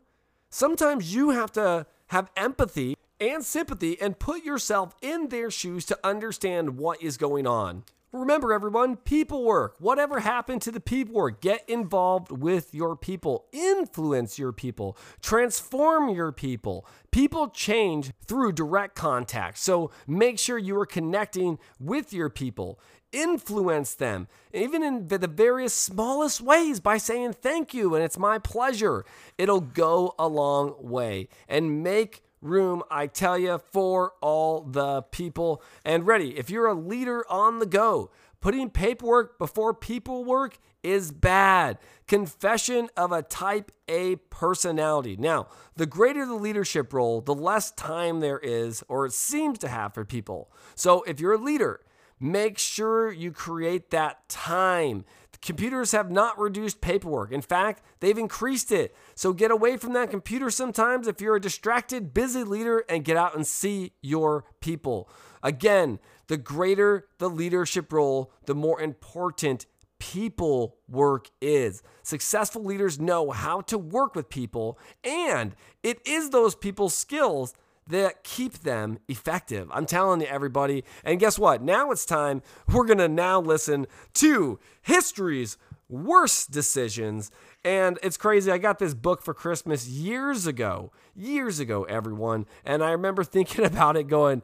Sometimes 0.49 1.13
you 1.13 1.31
have 1.31 1.51
to 1.51 1.87
have 2.07 2.31
empathy 2.37 2.95
and 3.19 3.43
sympathy 3.43 3.99
and 3.99 4.17
put 4.17 4.45
yourself 4.45 4.95
in 5.01 5.27
their 5.27 5.51
shoes 5.51 5.83
to 5.87 5.99
understand 6.05 6.77
what 6.77 7.03
is 7.03 7.17
going 7.17 7.45
on. 7.45 7.83
Remember, 8.11 8.53
everyone, 8.53 8.95
people 8.95 9.43
work. 9.43 9.75
Whatever 9.79 10.19
happened 10.19 10.61
to 10.61 10.71
the 10.71 10.79
people 10.79 11.15
work? 11.15 11.41
Get 11.41 11.67
involved 11.69 12.31
with 12.31 12.73
your 12.73 12.95
people, 12.95 13.45
influence 13.51 14.39
your 14.39 14.53
people, 14.53 14.97
transform 15.21 16.09
your 16.09 16.31
people. 16.31 16.87
People 17.11 17.49
change 17.49 18.11
through 18.25 18.53
direct 18.53 18.95
contact. 18.95 19.57
So 19.57 19.91
make 20.07 20.39
sure 20.39 20.57
you 20.57 20.77
are 20.79 20.85
connecting 20.85 21.59
with 21.79 22.13
your 22.13 22.29
people. 22.29 22.79
Influence 23.11 23.93
them, 23.93 24.27
even 24.53 24.83
in 24.83 25.07
the 25.07 25.27
various 25.27 25.73
smallest 25.73 26.41
ways 26.41 26.81
by 26.81 26.97
saying 26.97 27.33
thank 27.33 27.73
you 27.73 27.95
and 27.95 28.03
it's 28.03 28.17
my 28.17 28.39
pleasure. 28.39 29.05
It'll 29.37 29.61
go 29.61 30.13
a 30.19 30.27
long 30.27 30.75
way 30.79 31.29
and 31.47 31.81
make 31.81 32.24
room, 32.45 32.83
I 32.89 33.07
tell 33.07 33.37
you, 33.37 33.59
for 33.71 34.13
all 34.21 34.61
the 34.61 35.01
people. 35.01 35.61
And 35.83 36.07
ready, 36.07 36.37
if 36.37 36.49
you're 36.49 36.67
a 36.67 36.73
leader 36.73 37.25
on 37.29 37.59
the 37.59 37.65
go, 37.65 38.11
putting 38.39 38.69
paperwork 38.69 39.37
before 39.37 39.73
people 39.73 40.23
work 40.23 40.57
is 40.83 41.11
bad. 41.11 41.79
Confession 42.07 42.89
of 42.95 43.11
a 43.11 43.23
type 43.23 43.71
A 43.87 44.17
personality. 44.17 45.17
Now, 45.17 45.47
the 45.75 45.87
greater 45.87 46.25
the 46.25 46.35
leadership 46.35 46.93
role, 46.93 47.21
the 47.21 47.33
less 47.33 47.71
time 47.71 48.19
there 48.19 48.39
is, 48.39 48.83
or 48.87 49.07
it 49.07 49.13
seems 49.13 49.57
to 49.59 49.67
have 49.67 49.95
for 49.95 50.05
people. 50.05 50.51
So 50.75 51.01
if 51.03 51.19
you're 51.19 51.33
a 51.33 51.37
leader, 51.37 51.81
make 52.19 52.59
sure 52.59 53.11
you 53.11 53.31
create 53.31 53.89
that 53.89 54.29
time. 54.29 55.05
Computers 55.41 55.91
have 55.91 56.11
not 56.11 56.39
reduced 56.39 56.81
paperwork. 56.81 57.31
In 57.31 57.41
fact, 57.41 57.83
they've 57.99 58.17
increased 58.17 58.71
it. 58.71 58.95
So 59.15 59.33
get 59.33 59.51
away 59.51 59.77
from 59.77 59.93
that 59.93 60.09
computer 60.09 60.49
sometimes 60.49 61.07
if 61.07 61.21
you're 61.21 61.35
a 61.35 61.41
distracted, 61.41 62.13
busy 62.13 62.43
leader 62.43 62.83
and 62.89 63.05
get 63.05 63.17
out 63.17 63.35
and 63.35 63.45
see 63.45 63.93
your 64.01 64.45
people. 64.59 65.09
Again, 65.43 65.99
the 66.27 66.37
greater 66.37 67.07
the 67.19 67.29
leadership 67.29 67.93
role, 67.93 68.31
the 68.45 68.55
more 68.55 68.81
important 68.81 69.65
people 69.99 70.77
work 70.87 71.29
is. 71.41 71.81
Successful 72.03 72.63
leaders 72.63 72.99
know 72.99 73.31
how 73.31 73.61
to 73.61 73.77
work 73.77 74.15
with 74.15 74.29
people, 74.29 74.77
and 75.03 75.55
it 75.83 75.99
is 76.05 76.29
those 76.29 76.55
people's 76.55 76.93
skills 76.93 77.53
that 77.87 78.23
keep 78.23 78.59
them 78.59 78.99
effective. 79.07 79.69
I'm 79.71 79.85
telling 79.85 80.21
you, 80.21 80.27
everybody. 80.27 80.83
And 81.03 81.19
guess 81.19 81.37
what? 81.37 81.61
Now 81.61 81.91
it's 81.91 82.05
time. 82.05 82.41
We're 82.67 82.85
going 82.85 82.97
to 82.97 83.07
now 83.07 83.39
listen 83.39 83.87
to 84.15 84.59
history's 84.81 85.57
worst 85.87 86.51
decisions. 86.51 87.31
And 87.63 87.99
it's 88.01 88.17
crazy. 88.17 88.51
I 88.51 88.57
got 88.57 88.79
this 88.79 88.93
book 88.93 89.21
for 89.21 89.33
Christmas 89.33 89.87
years 89.87 90.47
ago, 90.47 90.91
years 91.15 91.59
ago, 91.59 91.83
everyone. 91.83 92.45
And 92.63 92.83
I 92.83 92.91
remember 92.91 93.23
thinking 93.23 93.65
about 93.65 93.97
it 93.97 94.07
going, 94.07 94.41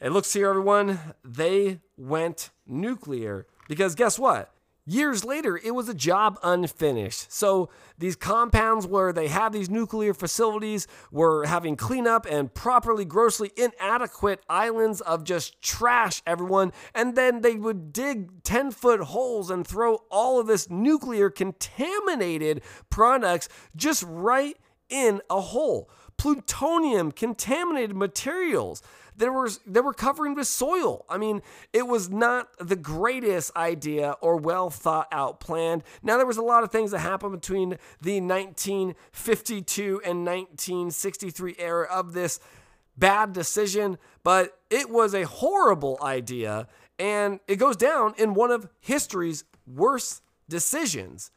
it 0.00 0.10
looks 0.10 0.32
here, 0.32 0.48
everyone, 0.48 0.98
they 1.24 1.80
went 1.96 2.50
nuclear 2.66 3.46
because 3.68 3.94
guess 3.94 4.18
what? 4.18 4.52
Years 4.88 5.24
later, 5.24 5.56
it 5.56 5.72
was 5.72 5.88
a 5.88 5.94
job 5.94 6.38
unfinished. 6.44 7.32
So 7.32 7.70
these 7.98 8.14
compounds 8.14 8.86
where 8.86 9.12
they 9.12 9.26
have 9.26 9.52
these 9.52 9.68
nuclear 9.68 10.14
facilities 10.14 10.86
were 11.10 11.44
having 11.44 11.74
cleanup 11.74 12.24
and 12.24 12.54
properly 12.54 13.04
grossly 13.04 13.50
inadequate 13.56 14.44
islands 14.48 15.00
of 15.00 15.24
just 15.24 15.60
trash, 15.60 16.22
everyone. 16.24 16.72
And 16.94 17.16
then 17.16 17.40
they 17.40 17.56
would 17.56 17.92
dig 17.92 18.44
10 18.44 18.70
foot 18.70 19.00
holes 19.00 19.50
and 19.50 19.66
throw 19.66 20.04
all 20.08 20.38
of 20.38 20.46
this 20.46 20.70
nuclear 20.70 21.30
contaminated 21.30 22.62
products 22.88 23.48
just 23.74 24.04
right 24.06 24.56
in 24.88 25.20
a 25.28 25.40
hole. 25.40 25.90
Plutonium 26.16 27.12
contaminated 27.12 27.94
materials 27.94 28.82
that 29.16 29.30
were 29.30 29.48
that 29.66 29.82
were 29.82 29.94
covering 29.94 30.34
with 30.34 30.46
soil. 30.46 31.04
I 31.08 31.18
mean, 31.18 31.42
it 31.72 31.86
was 31.86 32.10
not 32.10 32.48
the 32.58 32.76
greatest 32.76 33.54
idea 33.56 34.16
or 34.20 34.36
well 34.36 34.70
thought 34.70 35.08
out 35.10 35.40
plan. 35.40 35.82
Now 36.02 36.16
there 36.16 36.26
was 36.26 36.36
a 36.36 36.42
lot 36.42 36.64
of 36.64 36.70
things 36.70 36.90
that 36.90 37.00
happened 37.00 37.32
between 37.32 37.78
the 38.00 38.20
1952 38.20 40.00
and 40.04 40.24
1963 40.24 41.56
era 41.58 41.86
of 41.90 42.12
this 42.12 42.40
bad 42.96 43.32
decision, 43.32 43.98
but 44.22 44.58
it 44.70 44.90
was 44.90 45.14
a 45.14 45.24
horrible 45.24 45.98
idea 46.02 46.66
and 46.98 47.40
it 47.46 47.56
goes 47.56 47.76
down 47.76 48.14
in 48.16 48.34
one 48.34 48.50
of 48.50 48.68
history's 48.80 49.44
worst 49.66 50.22
decisions. 50.48 51.30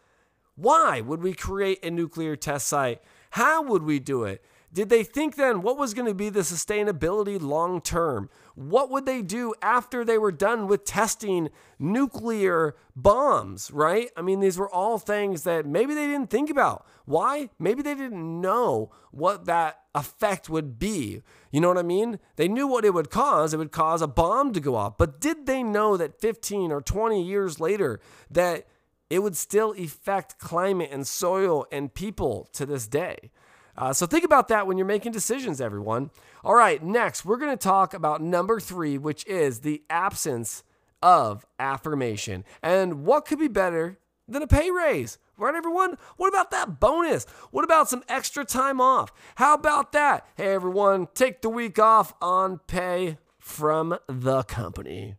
Why 0.56 1.02
would 1.02 1.22
we 1.22 1.34
create 1.34 1.84
a 1.84 1.92
nuclear 1.92 2.36
test 2.36 2.68
site? 2.68 3.02
How 3.32 3.62
would 3.64 3.84
we 3.84 4.00
do 4.00 4.24
it? 4.24 4.44
Did 4.72 4.90
they 4.90 5.04
think 5.04 5.36
then 5.36 5.62
what 5.62 5.78
was 5.78 5.96
going 5.96 6.08
to 6.08 6.14
be 6.14 6.30
the 6.30 6.42
sustainability 6.42 7.42
long 7.42 7.82
term? 7.82 8.30
What 8.54 8.92
would 8.92 9.06
they 9.06 9.22
do 9.24 9.54
after 9.62 10.06
they 10.06 10.18
were 10.18 10.32
done 10.32 10.68
with 10.68 10.84
testing 10.84 11.50
nuclear 11.80 12.76
bombs, 12.96 13.72
right? 13.72 14.12
I 14.16 14.22
mean, 14.22 14.42
these 14.42 14.60
were 14.60 14.70
all 14.70 15.00
things 15.00 15.44
that 15.44 15.66
maybe 15.66 15.96
they 15.96 16.06
didn't 16.06 16.30
think 16.30 16.52
about. 16.52 16.86
Why? 17.06 17.50
Maybe 17.58 17.82
they 17.82 17.96
didn't 17.96 18.42
know 18.42 18.92
what 19.12 19.46
that 19.46 19.80
effect 19.96 20.50
would 20.50 20.78
be. 20.78 21.24
You 21.52 21.62
know 21.62 21.70
what 21.70 21.78
I 21.78 21.84
mean? 21.84 22.20
They 22.36 22.48
knew 22.48 22.68
what 22.68 22.86
it 22.86 22.94
would 22.94 23.10
cause. 23.10 23.54
It 23.54 23.58
would 23.58 23.72
cause 23.72 24.04
a 24.04 24.08
bomb 24.08 24.54
to 24.54 24.60
go 24.60 24.76
off. 24.76 24.98
But 24.98 25.20
did 25.20 25.48
they 25.48 25.64
know 25.64 25.98
that 25.98 26.22
15 26.22 26.72
or 26.72 26.82
20 26.82 27.24
years 27.24 27.60
later 27.60 28.00
that 28.30 28.68
it 29.10 29.24
would 29.24 29.36
still 29.36 29.72
affect 29.72 30.38
climate 30.38 30.90
and 30.92 31.08
soil 31.08 31.66
and 31.72 31.92
people 31.92 32.48
to 32.54 32.68
this 32.68 32.88
day? 32.88 33.32
Uh, 33.80 33.94
so 33.94 34.06
think 34.06 34.26
about 34.26 34.50
that 34.50 34.68
when 34.68 34.78
you're 34.78 34.86
making 34.86 35.14
decisions, 35.14 35.62
everyone. 35.62 36.12
All 36.44 36.54
right, 36.54 36.84
next, 36.84 37.24
we're 37.24 37.38
going 37.38 37.58
to 37.58 37.64
talk 37.64 37.94
about 37.94 38.22
number 38.22 38.60
three, 38.60 38.98
which 38.98 39.26
is 39.26 39.62
the 39.62 39.84
absence 39.90 40.64
of 41.02 41.46
affirmation. 41.58 42.44
And 42.62 43.06
what 43.06 43.26
could 43.26 43.40
be 43.40 43.48
better 43.48 43.98
than 44.28 44.42
a 44.42 44.48
pay 44.48 44.70
raise? 44.70 45.18
Right, 45.38 45.56
everyone? 45.56 45.98
What 46.18 46.28
about 46.28 46.52
that 46.52 46.82
bonus? 46.82 47.26
What 47.52 47.64
about 47.64 47.88
some 47.88 48.04
extra 48.10 48.44
time 48.44 48.82
off? 48.82 49.14
How 49.36 49.54
about 49.54 49.94
that? 49.94 50.28
Hey, 50.36 50.54
everyone, 50.54 51.08
take 51.14 51.42
the 51.42 51.50
week 51.50 51.80
off 51.80 52.14
on 52.22 52.60
pay 52.68 53.18
from 53.38 53.98
the 54.08 54.44
company. 54.44 55.16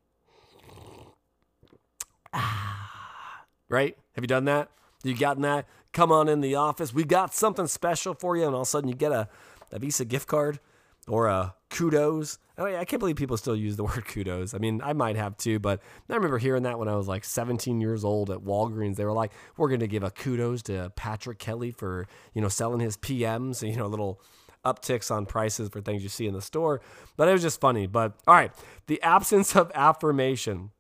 Ah, 2.35 3.47
right? 3.71 3.97
Have 4.13 4.23
you 4.23 4.29
done 4.29 4.45
that? 4.45 4.69
You 5.03 5.17
gotten 5.17 5.43
that? 5.45 5.67
Come 5.93 6.13
on 6.13 6.29
in 6.29 6.41
the 6.41 6.55
office. 6.55 6.95
We 6.95 7.05
got 7.05 7.35
something 7.35 7.67
special 7.67 8.15
for 8.15 8.37
you. 8.37 8.45
And 8.45 8.55
all 8.55 8.63
of 8.63 8.67
a 8.67 8.71
sudden 8.71 8.89
you 8.89 8.95
get 8.95 9.13
a, 9.13 9.29
a 9.73 9.79
Visa 9.79 10.05
gift 10.05 10.29
card 10.29 10.61
or 11.09 11.27
a 11.27 11.55
kudos. 11.71 12.39
I, 12.59 12.77
I 12.77 12.85
can't 12.85 13.01
believe 13.01 13.17
people 13.17 13.37
still 13.37 13.57
use 13.57 13.77
the 13.77 13.85
word 13.85 14.07
kudos. 14.07 14.55
I 14.55 14.59
mean, 14.59 14.81
I 14.83 14.93
might 14.93 15.17
have 15.17 15.37
too, 15.37 15.59
but 15.59 15.81
I 16.09 16.15
remember 16.15 16.39
hearing 16.39 16.65
that 16.65 16.79
when 16.79 16.89
I 16.89 16.95
was 16.95 17.09
like 17.09 17.25
17 17.25 17.81
years 17.81 18.05
old 18.05 18.31
at 18.31 18.39
Walgreens. 18.39 18.97
They 18.97 19.05
were 19.05 19.13
like, 19.13 19.33
we're 19.57 19.69
going 19.69 19.81
to 19.81 19.89
give 19.89 20.03
a 20.03 20.11
kudos 20.11 20.63
to 20.63 20.93
Patrick 20.97 21.39
Kelly 21.39 21.71
for, 21.71 22.07
you 22.35 22.43
know, 22.43 22.49
selling 22.49 22.81
his 22.81 22.97
PMs, 22.97 23.67
you 23.69 23.77
know, 23.77 23.87
little 23.87 24.21
upticks 24.65 25.11
on 25.11 25.25
prices 25.25 25.71
for 25.71 25.81
things 25.81 26.03
you 26.03 26.09
see 26.09 26.27
in 26.27 26.35
the 26.35 26.43
store. 26.43 26.81
But 27.17 27.29
it 27.29 27.33
was 27.33 27.43
just 27.43 27.61
funny. 27.61 27.87
But 27.87 28.15
all 28.27 28.35
right, 28.35 28.53
the 28.87 29.01
absence 29.03 29.57
of 29.57 29.71
affirmation. 29.75 30.71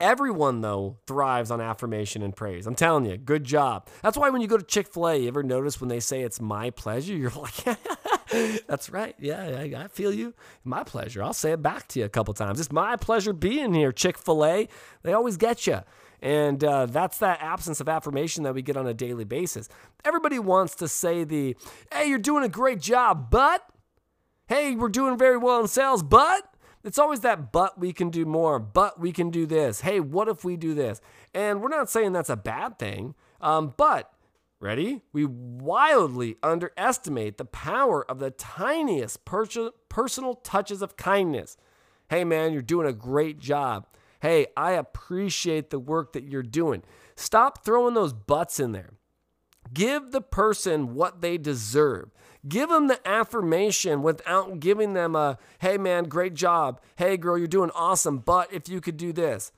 Everyone, 0.00 0.60
though, 0.60 0.98
thrives 1.06 1.50
on 1.50 1.60
affirmation 1.60 2.22
and 2.22 2.34
praise. 2.34 2.66
I'm 2.66 2.74
telling 2.74 3.06
you, 3.06 3.16
good 3.16 3.44
job. 3.44 3.88
That's 4.02 4.18
why 4.18 4.28
when 4.28 4.42
you 4.42 4.48
go 4.48 4.56
to 4.56 4.64
Chick 4.64 4.92
fil 4.92 5.08
A, 5.08 5.16
you 5.16 5.28
ever 5.28 5.42
notice 5.42 5.80
when 5.80 5.88
they 5.88 6.00
say 6.00 6.22
it's 6.22 6.40
my 6.40 6.70
pleasure, 6.70 7.14
you're 7.14 7.30
like, 7.36 7.78
that's 8.66 8.90
right. 8.90 9.14
Yeah, 9.18 9.66
I, 9.78 9.86
feel 9.88 10.12
you. 10.12 10.34
My 10.64 10.82
pleasure. 10.82 11.22
I'll 11.22 11.32
say 11.32 11.52
it 11.52 11.62
back 11.62 11.86
to 11.88 12.00
you 12.00 12.04
a 12.06 12.08
couple 12.08 12.34
times. 12.34 12.58
It's 12.58 12.72
my 12.72 12.96
pleasure 12.96 13.32
being 13.32 13.72
here, 13.72 13.92
Chick 13.92 14.18
fil 14.18 14.44
A. 14.44 14.68
They 15.02 15.12
always 15.12 15.36
get 15.36 15.66
you. 15.66 15.80
And 16.20 16.64
uh, 16.64 16.86
that's 16.86 17.18
that 17.18 17.40
absence 17.42 17.80
of 17.80 17.88
affirmation 17.88 18.44
that 18.44 18.54
we 18.54 18.62
get 18.62 18.76
on 18.76 18.86
a 18.86 18.94
daily 18.94 19.24
basis. 19.24 19.68
Everybody 20.04 20.38
wants 20.38 20.74
to 20.76 20.88
say 20.88 21.22
the, 21.22 21.54
hey, 21.92 22.06
you're 22.06 22.18
doing 22.18 22.42
a 22.44 22.48
great 22.48 22.80
job, 22.80 23.30
but, 23.30 23.62
hey, 24.48 24.74
we're 24.74 24.88
doing 24.88 25.18
very 25.18 25.36
well 25.36 25.60
in 25.60 25.68
sales, 25.68 26.02
but, 26.02 26.53
it's 26.84 26.98
always 26.98 27.20
that, 27.20 27.50
but 27.50 27.78
we 27.78 27.92
can 27.92 28.10
do 28.10 28.26
more, 28.26 28.58
but 28.58 29.00
we 29.00 29.10
can 29.10 29.30
do 29.30 29.46
this. 29.46 29.80
Hey, 29.80 30.00
what 30.00 30.28
if 30.28 30.44
we 30.44 30.56
do 30.56 30.74
this? 30.74 31.00
And 31.32 31.62
we're 31.62 31.68
not 31.68 31.90
saying 31.90 32.12
that's 32.12 32.30
a 32.30 32.36
bad 32.36 32.78
thing, 32.78 33.14
um, 33.40 33.74
but 33.76 34.12
ready? 34.60 35.02
We 35.12 35.24
wildly 35.24 36.36
underestimate 36.42 37.38
the 37.38 37.44
power 37.44 38.08
of 38.08 38.18
the 38.18 38.30
tiniest 38.30 39.24
per- 39.24 39.46
personal 39.88 40.34
touches 40.36 40.82
of 40.82 40.96
kindness. 40.96 41.56
Hey, 42.08 42.24
man, 42.24 42.52
you're 42.52 42.62
doing 42.62 42.86
a 42.86 42.92
great 42.92 43.38
job. 43.38 43.86
Hey, 44.20 44.46
I 44.56 44.72
appreciate 44.72 45.70
the 45.70 45.78
work 45.78 46.12
that 46.12 46.24
you're 46.24 46.42
doing. 46.42 46.82
Stop 47.16 47.64
throwing 47.64 47.94
those 47.94 48.12
butts 48.12 48.58
in 48.58 48.72
there. 48.72 48.94
Give 49.72 50.12
the 50.12 50.20
person 50.20 50.94
what 50.94 51.20
they 51.20 51.38
deserve. 51.38 52.10
Give 52.46 52.68
them 52.68 52.88
the 52.88 53.00
affirmation 53.08 54.02
without 54.02 54.60
giving 54.60 54.92
them 54.92 55.16
a, 55.16 55.38
hey 55.60 55.78
man, 55.78 56.04
great 56.04 56.34
job. 56.34 56.80
Hey 56.96 57.16
girl, 57.16 57.38
you're 57.38 57.46
doing 57.46 57.70
awesome, 57.74 58.18
but 58.18 58.52
if 58.52 58.68
you 58.68 58.80
could 58.80 58.96
do 58.96 59.12
this. 59.12 59.50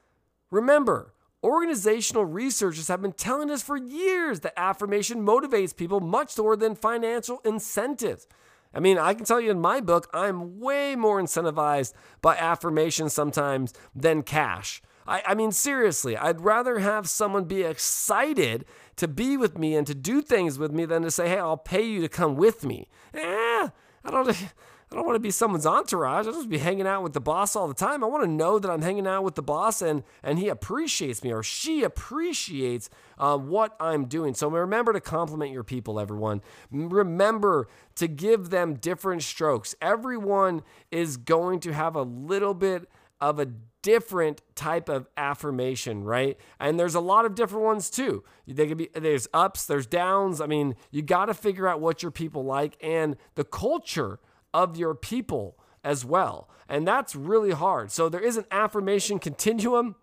Remember, 0.51 1.13
organizational 1.43 2.25
researchers 2.25 2.89
have 2.89 3.03
been 3.03 3.13
telling 3.13 3.51
us 3.51 3.63
for 3.63 3.77
years 3.77 4.41
that 4.41 4.55
affirmation 4.57 5.27
motivates 5.27 5.77
people 5.77 6.01
much 6.01 6.39
more 6.39 6.57
than 6.57 6.77
financial 6.77 7.41
incentives. 7.45 8.29
I 8.73 8.81
mean, 8.81 8.99
I 8.99 9.15
can 9.15 9.25
tell 9.25 9.41
you 9.41 9.51
in 9.51 9.61
my 9.61 9.81
book, 9.81 10.09
I'm 10.13 10.61
way 10.61 10.95
more 10.97 11.21
incentivized 11.21 11.93
by 12.21 12.37
affirmation 12.37 13.09
sometimes 13.09 13.73
than 13.95 14.23
cash. 14.23 14.83
I, 15.07 15.23
I 15.27 15.35
mean, 15.35 15.53
seriously, 15.53 16.17
I'd 16.17 16.41
rather 16.41 16.79
have 16.79 17.09
someone 17.09 17.45
be 17.45 17.63
excited 17.63 18.65
to 18.97 19.09
be 19.09 19.37
with 19.37 19.59
me 19.59 19.77
and 19.77 19.87
to 19.87 19.95
do 19.95 20.21
things 20.21 20.59
with 20.59 20.73
me 20.73 20.85
than 20.85 21.03
to 21.03 21.11
say, 21.11 21.29
hey, 21.29 21.39
I'll 21.39 21.57
pay 21.57 21.83
you 21.83 22.01
to 22.01 22.09
come 22.09 22.37
with 22.37 22.65
me. 22.65 22.89
Eh, 23.15 23.69
I 24.05 24.11
don't. 24.11 24.37
I 24.91 24.95
don't 24.95 25.05
want 25.05 25.17
to 25.17 25.21
be 25.21 25.33
someone's 25.33 25.67
entourage. 25.67 26.29
I 26.29 26.31
just 26.31 26.49
be 26.49 26.59
hanging 26.59 26.87
out 26.87 27.03
with 27.03 27.13
the 27.13 27.21
boss 27.21 27.57
all 27.57 27.67
the 27.67 27.75
time. 27.75 28.05
I 28.05 28.07
want 28.07 28.23
to 28.23 28.31
know 28.31 28.61
that 28.61 28.71
I'm 28.71 28.83
hanging 28.83 29.07
out 29.07 29.25
with 29.25 29.35
the 29.35 29.43
boss 29.43 29.83
and 29.83 30.05
and 30.23 30.39
he 30.39 30.49
appreciates 30.49 31.25
me 31.25 31.33
or 31.33 31.43
she 31.43 31.83
appreciates 31.83 32.89
uh, 33.19 33.37
what 33.37 33.75
I'm 33.81 34.05
doing. 34.05 34.35
So 34.35 34.49
remember 34.49 34.93
to 34.93 35.01
compliment 35.01 35.51
your 35.51 35.65
people, 35.65 35.99
everyone. 35.99 36.41
Remember 36.71 37.69
to 37.97 38.07
give 38.07 38.51
them 38.51 38.75
different 38.75 39.25
strokes. 39.25 39.75
Everyone 39.83 40.63
is 40.93 41.17
going 41.17 41.59
to 41.61 41.73
have 41.73 41.97
a 41.97 42.03
little 42.03 42.55
bit 42.55 42.89
of 43.21 43.41
a 43.41 43.47
different 43.87 44.43
type 44.57 44.89
of 44.89 45.07
affirmation, 45.17 46.03
right? 46.03 46.37
And 46.59 46.77
there's 46.79 46.97
a 46.97 47.01
lot 47.01 47.25
of 47.25 47.37
different 47.37 47.65
ones 47.65 47.89
too. 47.89 48.25
They 48.45 48.67
could 48.67 48.79
be 48.79 48.89
there's 48.93 49.29
ups, 49.33 49.65
there's 49.65 49.87
downs. 49.87 50.41
I 50.41 50.47
mean, 50.47 50.75
you 50.91 51.03
got 51.03 51.27
to 51.27 51.35
figure 51.35 51.69
out 51.69 51.81
what 51.81 52.03
your 52.03 52.11
people 52.11 52.45
like 52.45 52.77
and 52.83 53.17
the 53.37 53.45
culture 53.45 54.19
of 54.53 54.77
your 54.77 54.97
people 54.97 55.57
as 55.85 56.05
well. 56.05 56.51
And 56.69 56.85
that's 56.85 57.15
really 57.15 57.53
hard. 57.53 57.93
So 57.93 58.09
there 58.09 58.21
is 58.21 58.37
an 58.37 58.47
affirmation 58.51 59.21
continuum. 59.21 59.95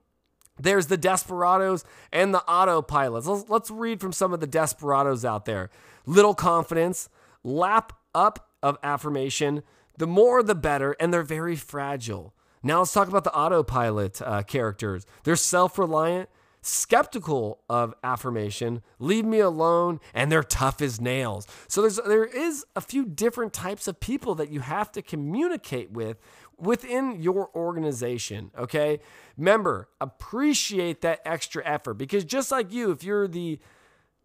There's 0.58 0.88
the 0.88 0.96
desperados 0.96 1.84
and 2.14 2.34
the 2.34 2.44
autopilots. 2.48 3.26
Let's, 3.26 3.50
let's 3.50 3.70
read 3.70 4.00
from 4.00 4.14
some 4.14 4.32
of 4.32 4.40
the 4.40 4.48
desperados 4.48 5.26
out 5.26 5.44
there. 5.44 5.70
Little 6.06 6.36
confidence, 6.36 7.10
lap 7.44 7.92
up 8.16 8.48
of 8.62 8.78
affirmation, 8.82 9.62
the 9.98 10.08
more 10.08 10.42
the 10.42 10.56
better, 10.56 10.96
and 11.02 11.14
they're 11.14 11.22
very 11.22 11.58
fragile. 11.58 12.34
Now 12.64 12.80
let's 12.80 12.94
talk 12.94 13.10
about 13.10 13.26
the 13.26 13.36
autopilot 13.36 14.22
uh, 14.22 14.42
characters. 14.44 15.06
They're 15.24 15.36
self 15.36 15.78
reliant, 15.78 16.30
skeptical 16.62 17.60
of 17.70 17.94
affirmation, 18.04 18.82
leave 19.00 19.26
me 19.26 19.40
alone, 19.40 20.00
and 20.14 20.32
they're 20.32 20.44
tough 20.44 20.82
as 20.82 21.00
nails. 21.02 21.46
So 21.68 21.82
there's 21.82 21.98
there 21.98 22.26
is 22.26 22.66
a 22.76 22.82
few 22.82 23.06
different 23.06 23.52
types 23.52 23.88
of 23.88 24.00
people 24.00 24.34
that 24.36 24.50
you 24.50 24.62
have 24.62 24.92
to 24.94 25.02
communicate 25.02 25.92
with 25.92 26.18
within 26.58 27.22
your 27.22 27.50
organization. 27.54 28.52
Okay, 28.58 29.02
remember 29.38 29.90
appreciate 30.00 31.02
that 31.02 31.20
extra 31.26 31.66
effort 31.66 31.96
because 31.96 32.24
just 32.24 32.50
like 32.50 32.72
you, 32.72 32.92
if 32.92 33.04
you're 33.04 33.28
the 33.28 33.60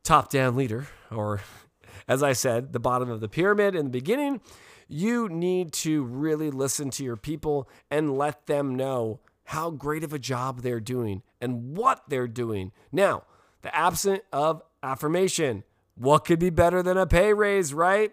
top 0.04 0.30
down 0.30 0.54
leader 0.54 0.86
or 1.10 1.40
as 2.08 2.22
I 2.22 2.34
said, 2.34 2.72
the 2.72 2.80
bottom 2.80 3.10
of 3.10 3.20
the 3.20 3.28
pyramid 3.28 3.74
in 3.74 3.84
the 3.84 3.90
beginning, 3.90 4.40
you 4.88 5.28
need 5.28 5.72
to 5.72 6.02
really 6.02 6.50
listen 6.50 6.90
to 6.90 7.04
your 7.04 7.16
people 7.16 7.68
and 7.90 8.16
let 8.16 8.46
them 8.46 8.74
know 8.74 9.20
how 9.44 9.70
great 9.70 10.02
of 10.02 10.12
a 10.12 10.18
job 10.18 10.62
they're 10.62 10.80
doing 10.80 11.22
and 11.40 11.76
what 11.76 12.02
they're 12.08 12.26
doing. 12.28 12.72
Now, 12.90 13.24
the 13.62 13.74
absence 13.74 14.20
of 14.32 14.62
affirmation. 14.82 15.64
What 15.94 16.24
could 16.24 16.38
be 16.38 16.50
better 16.50 16.82
than 16.82 16.96
a 16.96 17.06
pay 17.06 17.32
raise, 17.32 17.74
right? 17.74 18.12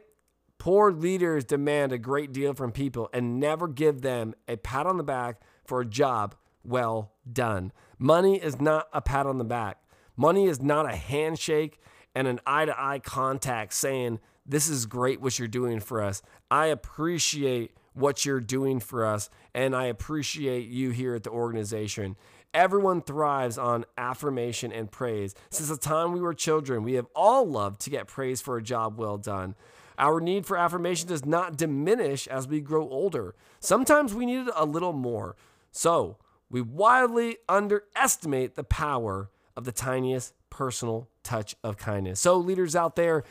Poor 0.57 0.91
leaders 0.91 1.45
demand 1.45 1.91
a 1.91 1.97
great 1.97 2.31
deal 2.31 2.53
from 2.53 2.71
people 2.71 3.09
and 3.13 3.39
never 3.39 3.67
give 3.67 4.01
them 4.01 4.33
a 4.47 4.57
pat 4.57 4.87
on 4.87 4.97
the 4.97 5.03
back 5.03 5.41
for 5.65 5.81
a 5.81 5.85
job 5.85 6.35
well 6.63 7.11
done. 7.31 7.71
Money 7.99 8.41
is 8.41 8.59
not 8.59 8.87
a 8.91 9.01
pat 9.01 9.27
on 9.27 9.37
the 9.37 9.43
back. 9.43 9.77
Money 10.17 10.47
is 10.47 10.61
not 10.61 10.91
a 10.91 10.95
handshake 10.95 11.79
and 12.15 12.27
an 12.27 12.39
eye 12.47 12.65
to 12.65 12.81
eye 12.81 12.99
contact 12.99 13.73
saying, 13.73 14.19
this 14.45 14.69
is 14.69 14.85
great 14.85 15.21
what 15.21 15.39
you're 15.39 15.47
doing 15.47 15.79
for 15.79 16.03
us. 16.03 16.21
I 16.51 16.67
appreciate 16.67 17.75
what 17.93 18.25
you're 18.25 18.41
doing 18.41 18.79
for 18.79 19.05
us, 19.05 19.29
and 19.53 19.75
I 19.75 19.85
appreciate 19.85 20.67
you 20.67 20.91
here 20.91 21.15
at 21.15 21.23
the 21.23 21.29
organization. 21.29 22.15
Everyone 22.53 23.01
thrives 23.01 23.57
on 23.57 23.85
affirmation 23.97 24.71
and 24.71 24.91
praise. 24.91 25.35
Since 25.49 25.69
the 25.69 25.77
time 25.77 26.13
we 26.13 26.21
were 26.21 26.33
children, 26.33 26.83
we 26.83 26.93
have 26.93 27.07
all 27.15 27.45
loved 27.45 27.81
to 27.81 27.89
get 27.89 28.07
praise 28.07 28.41
for 28.41 28.57
a 28.57 28.63
job 28.63 28.97
well 28.97 29.17
done. 29.17 29.55
Our 29.97 30.19
need 30.19 30.45
for 30.45 30.57
affirmation 30.57 31.07
does 31.07 31.25
not 31.25 31.57
diminish 31.57 32.27
as 32.27 32.47
we 32.47 32.61
grow 32.61 32.87
older. 32.89 33.35
Sometimes 33.59 34.13
we 34.13 34.25
need 34.25 34.47
it 34.47 34.53
a 34.55 34.65
little 34.65 34.93
more. 34.93 35.35
So, 35.71 36.17
we 36.49 36.61
wildly 36.61 37.37
underestimate 37.49 38.55
the 38.55 38.63
power 38.63 39.29
of 39.57 39.63
the 39.63 39.71
tiniest 39.71 40.33
personal 40.49 41.09
touch 41.23 41.55
of 41.63 41.77
kindness. 41.77 42.19
So, 42.19 42.37
leaders 42.37 42.75
out 42.75 42.95
there, 42.95 43.23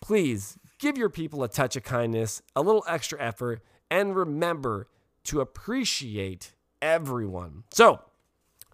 please 0.00 0.58
Give 0.78 0.98
your 0.98 1.08
people 1.08 1.42
a 1.42 1.48
touch 1.48 1.74
of 1.76 1.84
kindness, 1.84 2.42
a 2.54 2.60
little 2.60 2.84
extra 2.86 3.20
effort, 3.20 3.62
and 3.90 4.14
remember 4.14 4.88
to 5.24 5.40
appreciate 5.40 6.52
everyone. 6.82 7.64
So, 7.72 8.00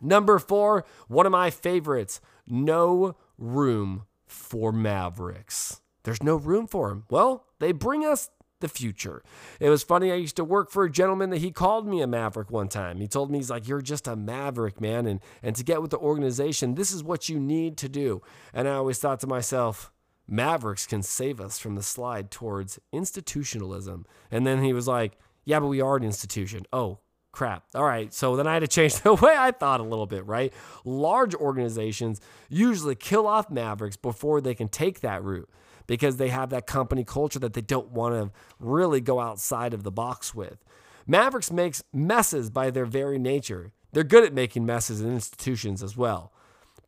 number 0.00 0.38
four, 0.40 0.85
one 1.06 1.26
of 1.26 1.32
my 1.32 1.50
favorites 1.50 2.20
no 2.44 3.16
room 3.38 4.06
for 4.26 4.72
Mavericks. 4.72 5.80
There's 6.02 6.22
no 6.22 6.35
room 6.35 6.66
for 6.66 6.88
them. 6.88 7.04
Well, 7.08 7.46
they 7.61 7.70
bring 7.70 8.04
us 8.04 8.30
the 8.58 8.68
future. 8.68 9.22
It 9.61 9.68
was 9.68 9.85
funny. 9.85 10.11
I 10.11 10.16
used 10.16 10.37
to 10.37 10.44
work 10.44 10.70
for 10.70 10.85
a 10.85 10.90
gentleman 10.90 11.30
that 11.30 11.38
he 11.38 11.52
called 11.52 11.87
me 11.87 12.00
a 12.00 12.06
maverick 12.08 12.50
one 12.50 12.68
time. 12.68 13.00
He 13.00 13.06
told 13.06 13.30
me, 13.30 13.38
he's 13.38 13.50
like, 13.50 13.68
You're 13.68 13.80
just 13.80 14.08
a 14.08 14.16
maverick, 14.16 14.80
man. 14.80 15.06
And, 15.06 15.20
and 15.40 15.54
to 15.54 15.62
get 15.62 15.80
with 15.80 15.92
the 15.92 15.98
organization, 15.98 16.74
this 16.74 16.90
is 16.90 17.04
what 17.04 17.28
you 17.28 17.38
need 17.38 17.76
to 17.78 17.88
do. 17.88 18.22
And 18.52 18.66
I 18.66 18.72
always 18.72 18.98
thought 18.98 19.20
to 19.20 19.28
myself, 19.28 19.91
Mavericks 20.33 20.87
can 20.87 21.03
save 21.03 21.40
us 21.40 21.59
from 21.59 21.75
the 21.75 21.83
slide 21.83 22.31
towards 22.31 22.79
institutionalism. 22.90 24.07
And 24.31 24.47
then 24.47 24.64
he 24.64 24.73
was 24.73 24.88
like, 24.88 25.18
Yeah, 25.45 25.61
but 25.61 25.66
we 25.66 25.83
are 25.83 25.97
an 25.97 26.05
institution. 26.05 26.64
Oh, 26.73 27.01
crap. 27.33 27.64
All 27.75 27.85
right. 27.85 28.12
So 28.14 28.35
then 28.35 28.47
I 28.47 28.55
had 28.55 28.61
to 28.61 28.68
change 28.68 28.95
the 29.03 29.14
way 29.14 29.37
I 29.37 29.51
thought 29.51 29.81
a 29.81 29.85
little 29.85 30.07
bit, 30.07 30.27
right? 30.27 30.53
Large 30.87 31.35
organizations 31.35 32.21
usually 32.49 32.95
kill 32.95 33.27
off 33.27 33.51
Mavericks 33.51 33.97
before 33.97 34.40
they 34.40 34.55
can 34.55 34.68
take 34.68 35.01
that 35.01 35.23
route 35.23 35.51
because 35.87 36.16
they 36.16 36.29
have 36.29 36.49
that 36.49 36.66
company 36.66 37.05
culture 37.05 37.38
that 37.38 37.53
they 37.53 37.61
don't 37.61 37.90
want 37.90 38.14
to 38.14 38.31
really 38.59 39.03
go 39.03 39.21
outside 39.21 39.75
of 39.75 39.83
the 39.83 39.90
box 39.90 40.35
with. 40.35 40.64
Mavericks 41.07 41.51
makes 41.51 41.83
messes 41.92 42.49
by 42.49 42.71
their 42.71 42.87
very 42.87 43.18
nature. 43.18 43.73
They're 43.92 44.03
good 44.03 44.25
at 44.25 44.33
making 44.33 44.64
messes 44.64 45.03
in 45.03 45.12
institutions 45.12 45.83
as 45.83 45.95
well. 45.95 46.33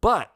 But 0.01 0.34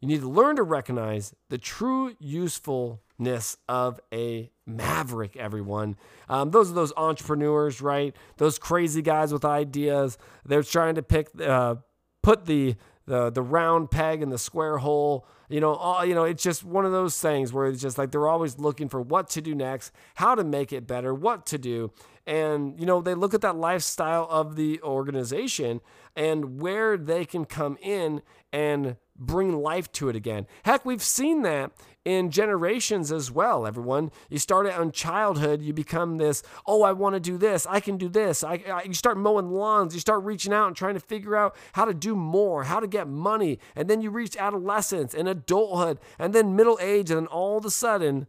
you 0.00 0.08
need 0.08 0.20
to 0.22 0.28
learn 0.28 0.56
to 0.56 0.62
recognize 0.62 1.34
the 1.50 1.58
true 1.58 2.14
usefulness 2.18 3.58
of 3.68 4.00
a 4.12 4.50
maverick, 4.66 5.36
everyone. 5.36 5.96
Um, 6.28 6.50
those 6.50 6.70
are 6.70 6.74
those 6.74 6.92
entrepreneurs, 6.96 7.82
right? 7.82 8.16
Those 8.38 8.58
crazy 8.58 9.02
guys 9.02 9.32
with 9.32 9.44
ideas. 9.44 10.16
They're 10.44 10.62
trying 10.62 10.94
to 10.94 11.02
pick, 11.02 11.28
uh, 11.40 11.76
put 12.22 12.46
the, 12.46 12.76
the, 13.06 13.30
the 13.30 13.42
round 13.42 13.90
peg 13.90 14.22
in 14.22 14.30
the 14.30 14.38
square 14.38 14.78
hole. 14.78 15.26
You 15.50 15.60
know, 15.60 15.74
all, 15.74 16.04
you 16.04 16.14
know, 16.14 16.24
it's 16.24 16.42
just 16.42 16.64
one 16.64 16.86
of 16.86 16.92
those 16.92 17.20
things 17.20 17.52
where 17.52 17.66
it's 17.66 17.82
just 17.82 17.98
like 17.98 18.10
they're 18.10 18.28
always 18.28 18.58
looking 18.58 18.88
for 18.88 19.02
what 19.02 19.28
to 19.30 19.42
do 19.42 19.54
next, 19.54 19.92
how 20.14 20.34
to 20.34 20.44
make 20.44 20.72
it 20.72 20.86
better, 20.86 21.12
what 21.12 21.44
to 21.46 21.58
do. 21.58 21.92
And, 22.26 22.78
you 22.78 22.86
know, 22.86 23.02
they 23.02 23.14
look 23.14 23.34
at 23.34 23.40
that 23.40 23.56
lifestyle 23.56 24.28
of 24.30 24.54
the 24.54 24.80
organization 24.82 25.80
and 26.14 26.60
where 26.60 26.96
they 26.96 27.24
can 27.24 27.44
come 27.44 27.76
in 27.82 28.22
and 28.52 28.96
bring 29.20 29.62
life 29.62 29.92
to 29.92 30.08
it 30.08 30.16
again. 30.16 30.46
Heck, 30.64 30.84
we've 30.84 31.02
seen 31.02 31.42
that 31.42 31.72
in 32.04 32.30
generations 32.30 33.12
as 33.12 33.30
well, 33.30 33.66
everyone. 33.66 34.10
You 34.30 34.38
start 34.38 34.66
out 34.66 34.80
in 34.80 34.90
childhood, 34.90 35.60
you 35.60 35.74
become 35.74 36.16
this, 36.16 36.42
oh, 36.66 36.82
I 36.82 36.92
want 36.92 37.14
to 37.14 37.20
do 37.20 37.36
this, 37.36 37.66
I 37.66 37.80
can 37.80 37.98
do 37.98 38.08
this. 38.08 38.42
I, 38.42 38.62
I, 38.72 38.82
you 38.84 38.94
start 38.94 39.18
mowing 39.18 39.50
lawns, 39.50 39.92
you 39.92 40.00
start 40.00 40.24
reaching 40.24 40.52
out 40.52 40.68
and 40.68 40.74
trying 40.74 40.94
to 40.94 41.00
figure 41.00 41.36
out 41.36 41.54
how 41.74 41.84
to 41.84 41.92
do 41.92 42.16
more, 42.16 42.64
how 42.64 42.80
to 42.80 42.86
get 42.86 43.06
money. 43.06 43.58
And 43.76 43.88
then 43.88 44.00
you 44.00 44.10
reach 44.10 44.36
adolescence 44.36 45.14
and 45.14 45.28
adulthood 45.28 45.98
and 46.18 46.32
then 46.32 46.56
middle 46.56 46.78
age. 46.80 47.10
And 47.10 47.18
then 47.18 47.26
all 47.26 47.58
of 47.58 47.64
a 47.66 47.70
sudden, 47.70 48.26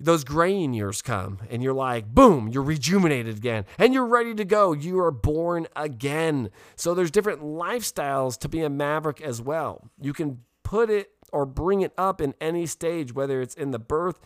those 0.00 0.22
graying 0.22 0.74
years 0.74 1.02
come 1.02 1.40
and 1.50 1.62
you're 1.62 1.72
like, 1.72 2.06
boom, 2.14 2.48
you're 2.48 2.62
rejuvenated 2.62 3.36
again 3.36 3.64
and 3.78 3.92
you're 3.92 4.06
ready 4.06 4.34
to 4.34 4.44
go. 4.44 4.72
You 4.72 5.00
are 5.00 5.10
born 5.10 5.66
again. 5.74 6.50
So 6.76 6.94
there's 6.94 7.10
different 7.10 7.42
lifestyles 7.42 8.38
to 8.38 8.48
be 8.48 8.62
a 8.62 8.70
maverick 8.70 9.20
as 9.20 9.42
well. 9.42 9.90
You 10.00 10.12
can 10.12 10.38
put 10.62 10.88
it 10.88 11.10
or 11.32 11.44
bring 11.46 11.80
it 11.80 11.92
up 11.98 12.20
in 12.20 12.34
any 12.40 12.66
stage, 12.66 13.12
whether 13.12 13.40
it's 13.42 13.54
in 13.54 13.72
the 13.72 13.78
birth, 13.78 14.20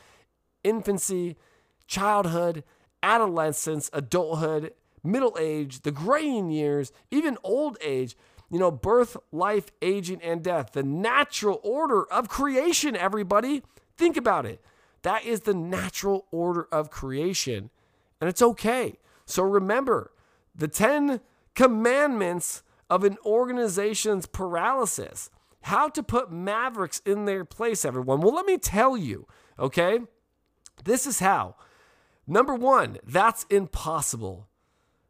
infancy, 0.63 1.37
childhood, 1.87 2.65
adolescence, 3.03 3.89
adulthood, 3.93 4.73
middle 5.03 5.37
age, 5.41 5.83
the 5.83 5.91
graying 5.91 6.51
years, 6.51 6.93
even 7.11 7.39
old 7.43 7.79
age. 7.83 8.17
You 8.51 8.59
know, 8.59 8.71
birth, 8.71 9.17
life, 9.33 9.73
aging, 9.81 10.21
and 10.21 10.45
death. 10.45 10.73
The 10.73 10.83
natural 10.83 11.59
order 11.65 12.05
of 12.05 12.29
creation, 12.29 12.95
everybody. 12.95 13.63
Think 13.97 14.19
about 14.19 14.45
it. 14.45 14.63
That 15.03 15.25
is 15.25 15.41
the 15.41 15.55
natural 15.55 16.27
order 16.31 16.69
of 16.73 16.91
creation, 16.91 17.71
and 18.21 18.29
it's 18.29 18.43
okay. 18.43 18.99
So 19.27 19.43
remember 19.43 20.13
the 20.55 20.69
10 20.69 21.21
commandments 21.55 22.63
of 22.89 23.05
an 23.05 23.17
organization's 23.25 24.27
paralysis. 24.27 25.31
How 25.63 25.89
to 25.91 26.03
put 26.03 26.33
mavericks 26.33 27.01
in 27.07 27.25
their 27.25 27.45
place, 27.45 27.85
everyone. 27.85 28.21
Well, 28.21 28.35
let 28.35 28.47
me 28.47 28.59
tell 28.59 28.97
you, 28.97 29.27
okay? 29.59 30.01
This 30.85 31.07
is 31.07 31.21
how. 31.21 31.55
Number 32.27 32.55
one, 32.55 32.99
that's 33.07 33.45
impossible. 33.45 34.49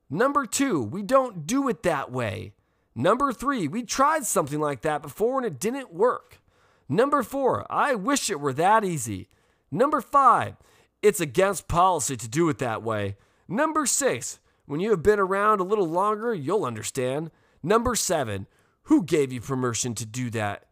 Number 0.09 0.45
two, 0.47 0.83
we 0.83 1.03
don't 1.03 1.47
do 1.47 1.69
it 1.69 1.83
that 1.83 2.13
way. 2.13 2.53
Number 2.95 3.33
three, 3.33 3.67
we 3.67 3.83
tried 3.83 4.27
something 4.27 4.61
like 4.61 4.83
that 4.83 5.03
before 5.03 5.39
and 5.39 5.47
it 5.47 5.59
didn't 5.59 5.93
work. 5.93 6.41
Number 6.89 7.23
four, 7.23 7.67
I 7.71 7.95
wish 7.95 8.29
it 8.29 8.41
were 8.41 8.53
that 8.53 8.85
easy. 8.85 9.29
Number 9.73 10.03
five, 10.03 10.57
it's 11.01 11.21
against 11.21 11.67
policy 11.67 12.17
to 12.19 12.29
do 12.29 12.49
it 12.51 12.59
that 12.59 12.83
way. 12.83 13.17
Number 13.49 13.87
six, 13.87 14.39
when 14.67 14.81
you 14.81 14.91
have 14.91 15.03
been 15.03 15.19
around 15.19 15.61
a 15.61 15.65
little 15.65 15.89
longer, 15.89 16.35
you'll 16.35 16.67
understand. 16.67 17.31
Number 17.63 17.95
seven, 17.95 18.47
who 18.85 19.03
gave 19.03 19.33
you 19.33 19.41
permission 19.41 19.95
to 19.95 20.07
do 20.07 20.29
that? 20.31 20.67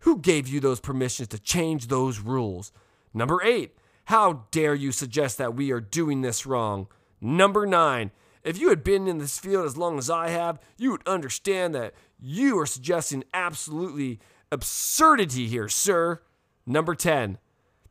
Who 0.00 0.18
gave 0.18 0.48
you 0.48 0.58
those 0.58 0.80
permissions 0.80 1.28
to 1.28 1.38
change 1.38 1.86
those 1.86 2.18
rules? 2.18 2.72
Number 3.12 3.42
eight, 3.42 3.76
how 4.06 4.46
dare 4.50 4.74
you 4.74 4.90
suggest 4.90 5.36
that 5.38 5.54
we 5.54 5.70
are 5.70 5.80
doing 5.80 6.22
this 6.22 6.46
wrong? 6.46 6.86
Number 7.20 7.66
nine, 7.66 8.10
if 8.42 8.58
you 8.58 8.68
had 8.68 8.84
been 8.84 9.08
in 9.08 9.18
this 9.18 9.38
field 9.38 9.66
as 9.66 9.76
long 9.76 9.98
as 9.98 10.08
I 10.08 10.28
have, 10.28 10.60
you 10.78 10.92
would 10.92 11.06
understand 11.06 11.74
that 11.74 11.92
you 12.18 12.58
are 12.58 12.66
suggesting 12.66 13.24
absolutely 13.34 14.20
absurdity 14.50 15.48
here, 15.48 15.68
sir. 15.68 16.22
Number 16.64 16.94
10, 16.94 17.38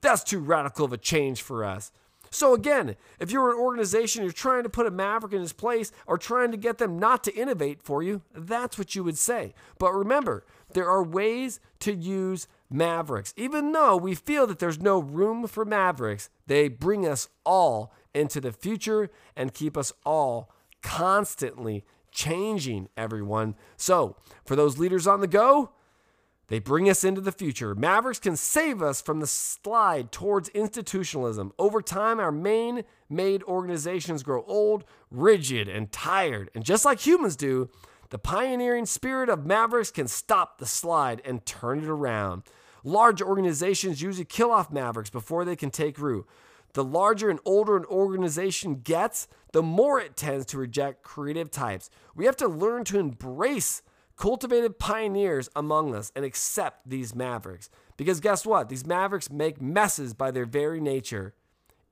that's 0.01 0.23
too 0.23 0.39
radical 0.39 0.85
of 0.85 0.93
a 0.93 0.97
change 0.97 1.41
for 1.41 1.63
us. 1.63 1.91
So, 2.35 2.53
again, 2.53 2.97
if 3.19 3.31
you're 3.31 3.51
an 3.51 3.59
organization, 3.59 4.23
you're 4.23 4.33
trying 4.33 4.63
to 4.63 4.69
put 4.69 4.85
a 4.85 4.91
maverick 4.91 5.31
in 5.31 5.39
his 5.39 5.53
place 5.53 5.93
or 6.05 6.17
trying 6.17 6.51
to 6.51 6.57
get 6.57 6.79
them 6.79 6.99
not 6.99 7.23
to 7.23 7.33
innovate 7.33 7.81
for 7.81 8.03
you, 8.03 8.23
that's 8.33 8.77
what 8.77 8.93
you 8.93 9.05
would 9.05 9.17
say. 9.17 9.53
But 9.79 9.93
remember, 9.93 10.45
there 10.73 10.89
are 10.89 11.01
ways 11.01 11.61
to 11.79 11.93
use 11.93 12.47
mavericks. 12.69 13.33
Even 13.37 13.71
though 13.71 13.95
we 13.95 14.15
feel 14.15 14.47
that 14.47 14.59
there's 14.59 14.81
no 14.81 14.99
room 14.99 15.47
for 15.47 15.63
mavericks, 15.63 16.29
they 16.45 16.67
bring 16.67 17.07
us 17.07 17.29
all 17.45 17.93
into 18.13 18.41
the 18.41 18.51
future 18.51 19.09
and 19.35 19.53
keep 19.53 19.77
us 19.77 19.93
all 20.05 20.51
constantly 20.81 21.85
changing, 22.11 22.89
everyone. 22.97 23.55
So, 23.77 24.17
for 24.45 24.55
those 24.55 24.77
leaders 24.77 25.07
on 25.07 25.21
the 25.21 25.27
go, 25.27 25.71
they 26.47 26.59
bring 26.59 26.89
us 26.89 27.03
into 27.03 27.21
the 27.21 27.31
future. 27.31 27.73
Mavericks 27.73 28.19
can 28.19 28.35
save 28.35 28.81
us 28.81 29.01
from 29.01 29.19
the 29.19 29.27
slide 29.27 30.11
towards 30.11 30.49
institutionalism. 30.49 31.51
Over 31.57 31.81
time, 31.81 32.19
our 32.19 32.31
main 32.31 32.83
made 33.09 33.41
organizations 33.43 34.23
grow 34.23 34.43
old, 34.45 34.83
rigid, 35.09 35.67
and 35.67 35.91
tired. 35.91 36.51
And 36.53 36.63
just 36.63 36.85
like 36.85 37.05
humans 37.05 37.35
do, 37.35 37.69
the 38.09 38.19
pioneering 38.19 38.85
spirit 38.85 39.29
of 39.29 39.45
Mavericks 39.45 39.91
can 39.91 40.07
stop 40.07 40.59
the 40.59 40.65
slide 40.65 41.21
and 41.25 41.45
turn 41.45 41.79
it 41.79 41.89
around. 41.89 42.43
Large 42.83 43.23
organizations 43.23 44.01
usually 44.01 44.25
kill 44.25 44.51
off 44.51 44.71
Mavericks 44.71 45.09
before 45.09 45.43
they 45.43 45.55
can 45.55 45.71
take 45.71 45.97
root. 45.97 46.27
The 46.73 46.83
larger 46.83 47.29
and 47.29 47.39
older 47.45 47.77
an 47.77 47.85
organization 47.85 48.81
gets, 48.83 49.27
the 49.53 49.63
more 49.63 49.99
it 49.99 50.15
tends 50.15 50.45
to 50.47 50.57
reject 50.59 51.01
creative 51.01 51.49
types. 51.49 51.89
We 52.13 52.25
have 52.25 52.37
to 52.37 52.47
learn 52.47 52.83
to 52.85 52.99
embrace 52.99 53.81
cultivated 54.15 54.79
pioneers 54.79 55.49
among 55.55 55.93
us 55.93 56.11
and 56.15 56.23
accept 56.23 56.89
these 56.89 57.15
mavericks. 57.15 57.69
Because 57.97 58.19
guess 58.19 58.45
what? 58.45 58.69
These 58.69 58.85
mavericks 58.85 59.29
make 59.29 59.61
messes 59.61 60.13
by 60.13 60.31
their 60.31 60.45
very 60.45 60.79
nature. 60.79 61.33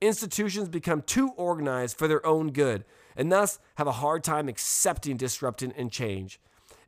Institutions 0.00 0.68
become 0.68 1.02
too 1.02 1.30
organized 1.36 1.96
for 1.96 2.08
their 2.08 2.24
own 2.26 2.52
good 2.52 2.84
and 3.16 3.30
thus 3.30 3.58
have 3.76 3.86
a 3.86 3.92
hard 3.92 4.24
time 4.24 4.48
accepting 4.48 5.16
disruption 5.16 5.72
and 5.76 5.90
change. 5.90 6.40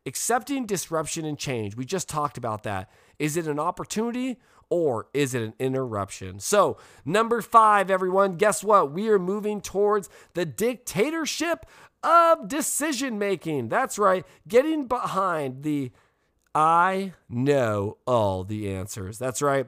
Accepting 0.05 0.66
disruption 0.66 1.25
and 1.25 1.38
change, 1.38 1.77
we 1.77 1.85
just 1.85 2.09
talked 2.09 2.38
about 2.38 2.62
that. 2.62 2.90
Is 3.18 3.37
it 3.37 3.46
an 3.46 3.59
opportunity 3.59 4.38
or 4.70 5.09
is 5.14 5.35
it 5.35 5.42
an 5.42 5.55
interruption? 5.59 6.40
So, 6.40 6.76
number 7.05 7.40
five, 7.40 7.90
everyone, 7.90 8.37
guess 8.37 8.64
what? 8.64 8.92
We 8.92 9.09
are 9.09 9.18
moving 9.18 9.61
towards 9.61 10.09
the 10.35 10.44
dictatorship 10.44 11.66
of 12.02 12.48
decision 12.48 13.18
making. 13.18 13.68
That's 13.68 13.98
right, 13.98 14.24
getting 14.46 14.87
behind 14.87 15.62
the 15.62 15.92
I 16.55 17.12
know 17.29 17.98
all 18.07 18.42
the 18.42 18.72
answers. 18.72 19.18
That's 19.18 19.42
right. 19.42 19.66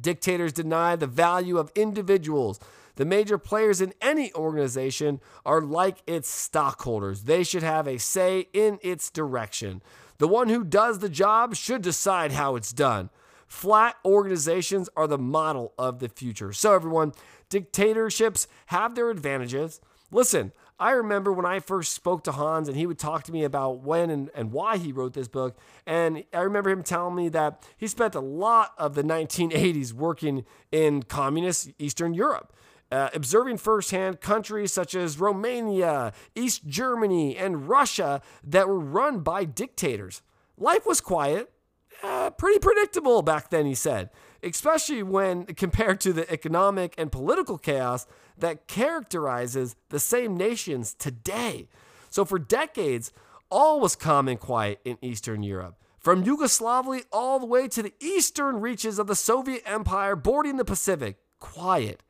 Dictators 0.00 0.52
deny 0.52 0.94
the 0.94 1.08
value 1.08 1.58
of 1.58 1.72
individuals. 1.74 2.60
The 2.94 3.04
major 3.04 3.36
players 3.36 3.80
in 3.80 3.92
any 4.00 4.32
organization 4.34 5.20
are 5.44 5.60
like 5.60 5.98
its 6.06 6.28
stockholders. 6.28 7.24
They 7.24 7.42
should 7.42 7.64
have 7.64 7.88
a 7.88 7.98
say 7.98 8.46
in 8.52 8.78
its 8.80 9.10
direction. 9.10 9.82
The 10.18 10.28
one 10.28 10.48
who 10.48 10.62
does 10.62 11.00
the 11.00 11.08
job 11.08 11.56
should 11.56 11.82
decide 11.82 12.30
how 12.30 12.54
it's 12.54 12.72
done. 12.72 13.10
Flat 13.54 13.96
organizations 14.04 14.88
are 14.96 15.06
the 15.06 15.16
model 15.16 15.74
of 15.78 16.00
the 16.00 16.08
future. 16.08 16.52
So, 16.52 16.74
everyone, 16.74 17.12
dictatorships 17.48 18.48
have 18.66 18.96
their 18.96 19.10
advantages. 19.10 19.80
Listen, 20.10 20.50
I 20.80 20.90
remember 20.90 21.32
when 21.32 21.46
I 21.46 21.60
first 21.60 21.92
spoke 21.92 22.24
to 22.24 22.32
Hans 22.32 22.66
and 22.66 22.76
he 22.76 22.84
would 22.84 22.98
talk 22.98 23.22
to 23.22 23.32
me 23.32 23.44
about 23.44 23.78
when 23.78 24.10
and, 24.10 24.28
and 24.34 24.50
why 24.50 24.76
he 24.76 24.90
wrote 24.90 25.12
this 25.12 25.28
book. 25.28 25.56
And 25.86 26.24
I 26.32 26.40
remember 26.40 26.68
him 26.68 26.82
telling 26.82 27.14
me 27.14 27.28
that 27.28 27.62
he 27.76 27.86
spent 27.86 28.16
a 28.16 28.20
lot 28.20 28.72
of 28.76 28.96
the 28.96 29.04
1980s 29.04 29.92
working 29.92 30.44
in 30.72 31.04
communist 31.04 31.70
Eastern 31.78 32.12
Europe. 32.12 32.52
Uh, 32.90 33.10
observing 33.14 33.58
firsthand 33.58 34.20
countries 34.20 34.72
such 34.72 34.96
as 34.96 35.20
Romania, 35.20 36.12
East 36.34 36.66
Germany, 36.66 37.36
and 37.36 37.68
Russia 37.68 38.20
that 38.42 38.66
were 38.66 38.80
run 38.80 39.20
by 39.20 39.44
dictators. 39.44 40.22
Life 40.58 40.86
was 40.86 41.00
quiet, 41.00 41.53
uh, 42.02 42.30
pretty 42.30 42.58
predictable 42.58 43.22
back 43.22 43.50
then, 43.50 43.66
he 43.66 43.74
said, 43.74 44.10
especially 44.42 45.02
when 45.02 45.44
compared 45.54 46.00
to 46.02 46.12
the 46.12 46.30
economic 46.30 46.94
and 46.98 47.10
political 47.12 47.58
chaos 47.58 48.06
that 48.36 48.66
characterizes 48.66 49.76
the 49.90 50.00
same 50.00 50.36
nations 50.36 50.94
today. 50.94 51.68
So, 52.10 52.24
for 52.24 52.38
decades, 52.38 53.12
all 53.50 53.80
was 53.80 53.96
calm 53.96 54.28
and 54.28 54.38
quiet 54.40 54.80
in 54.84 54.98
Eastern 55.00 55.42
Europe. 55.42 55.76
From 55.98 56.22
Yugoslavia 56.22 57.02
all 57.10 57.38
the 57.38 57.46
way 57.46 57.66
to 57.68 57.82
the 57.82 57.94
eastern 57.98 58.60
reaches 58.60 58.98
of 58.98 59.06
the 59.06 59.14
Soviet 59.14 59.62
Empire 59.64 60.14
bordering 60.16 60.58
the 60.58 60.64
Pacific, 60.64 61.16
quiet, 61.40 62.02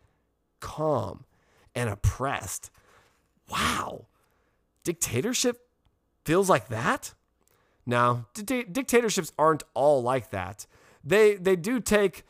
calm, 0.59 1.25
and 1.75 1.89
oppressed. 1.89 2.71
Wow. 3.49 4.07
Dictatorship 4.83 5.69
feels 6.25 6.51
like 6.51 6.69
that? 6.69 7.15
Now, 7.87 8.27
di- 8.35 8.65
dictatorships 8.65 9.33
aren't 9.39 9.63
all 9.75 10.03
like 10.03 10.31
that. 10.31 10.67
They 11.05 11.35
they 11.35 11.57
do 11.57 11.81
take 11.81 12.25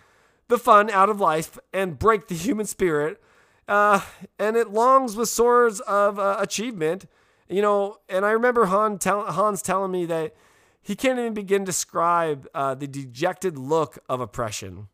the 0.49 0.59
fun 0.59 0.90
out 0.90 1.09
of 1.09 1.21
life 1.21 1.59
and 1.73 1.99
break 1.99 2.29
the 2.29 2.35
human 2.35 2.67
spirit, 2.67 3.23
uh, 3.69 4.01
and 4.38 4.57
it 4.57 4.71
longs 4.71 5.17
with 5.17 5.29
swords 5.29 5.81
of 5.81 6.19
uh, 6.19 6.37
achievement. 6.38 7.07
You 7.49 7.62
know, 7.62 7.99
and 8.09 8.25
I 8.25 8.31
remember 8.31 8.67
Han 8.67 8.99
tell, 8.99 9.31
Hans 9.31 9.62
telling 9.62 9.93
me 9.93 10.07
that 10.07 10.35
he 10.83 10.97
can't 10.97 11.19
even 11.19 11.35
begin 11.35 11.62
to 11.62 11.67
describe 11.67 12.49
uh, 12.55 12.75
the 12.75 12.87
dejected 12.87 13.57
look 13.57 13.99
of 14.09 14.21
oppression. 14.21 14.88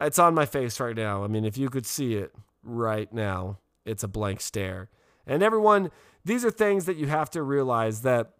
It's 0.00 0.18
on 0.18 0.34
my 0.34 0.46
face 0.46 0.80
right 0.80 0.96
now. 0.96 1.22
I 1.22 1.26
mean, 1.26 1.44
if 1.44 1.58
you 1.58 1.68
could 1.68 1.86
see 1.86 2.14
it 2.14 2.34
right 2.62 3.12
now, 3.12 3.58
it's 3.84 4.02
a 4.02 4.08
blank 4.08 4.40
stare. 4.40 4.88
And 5.26 5.42
everyone, 5.42 5.90
these 6.24 6.44
are 6.44 6.50
things 6.50 6.86
that 6.86 6.96
you 6.96 7.06
have 7.06 7.30
to 7.30 7.42
realize 7.42 8.02
that 8.02 8.32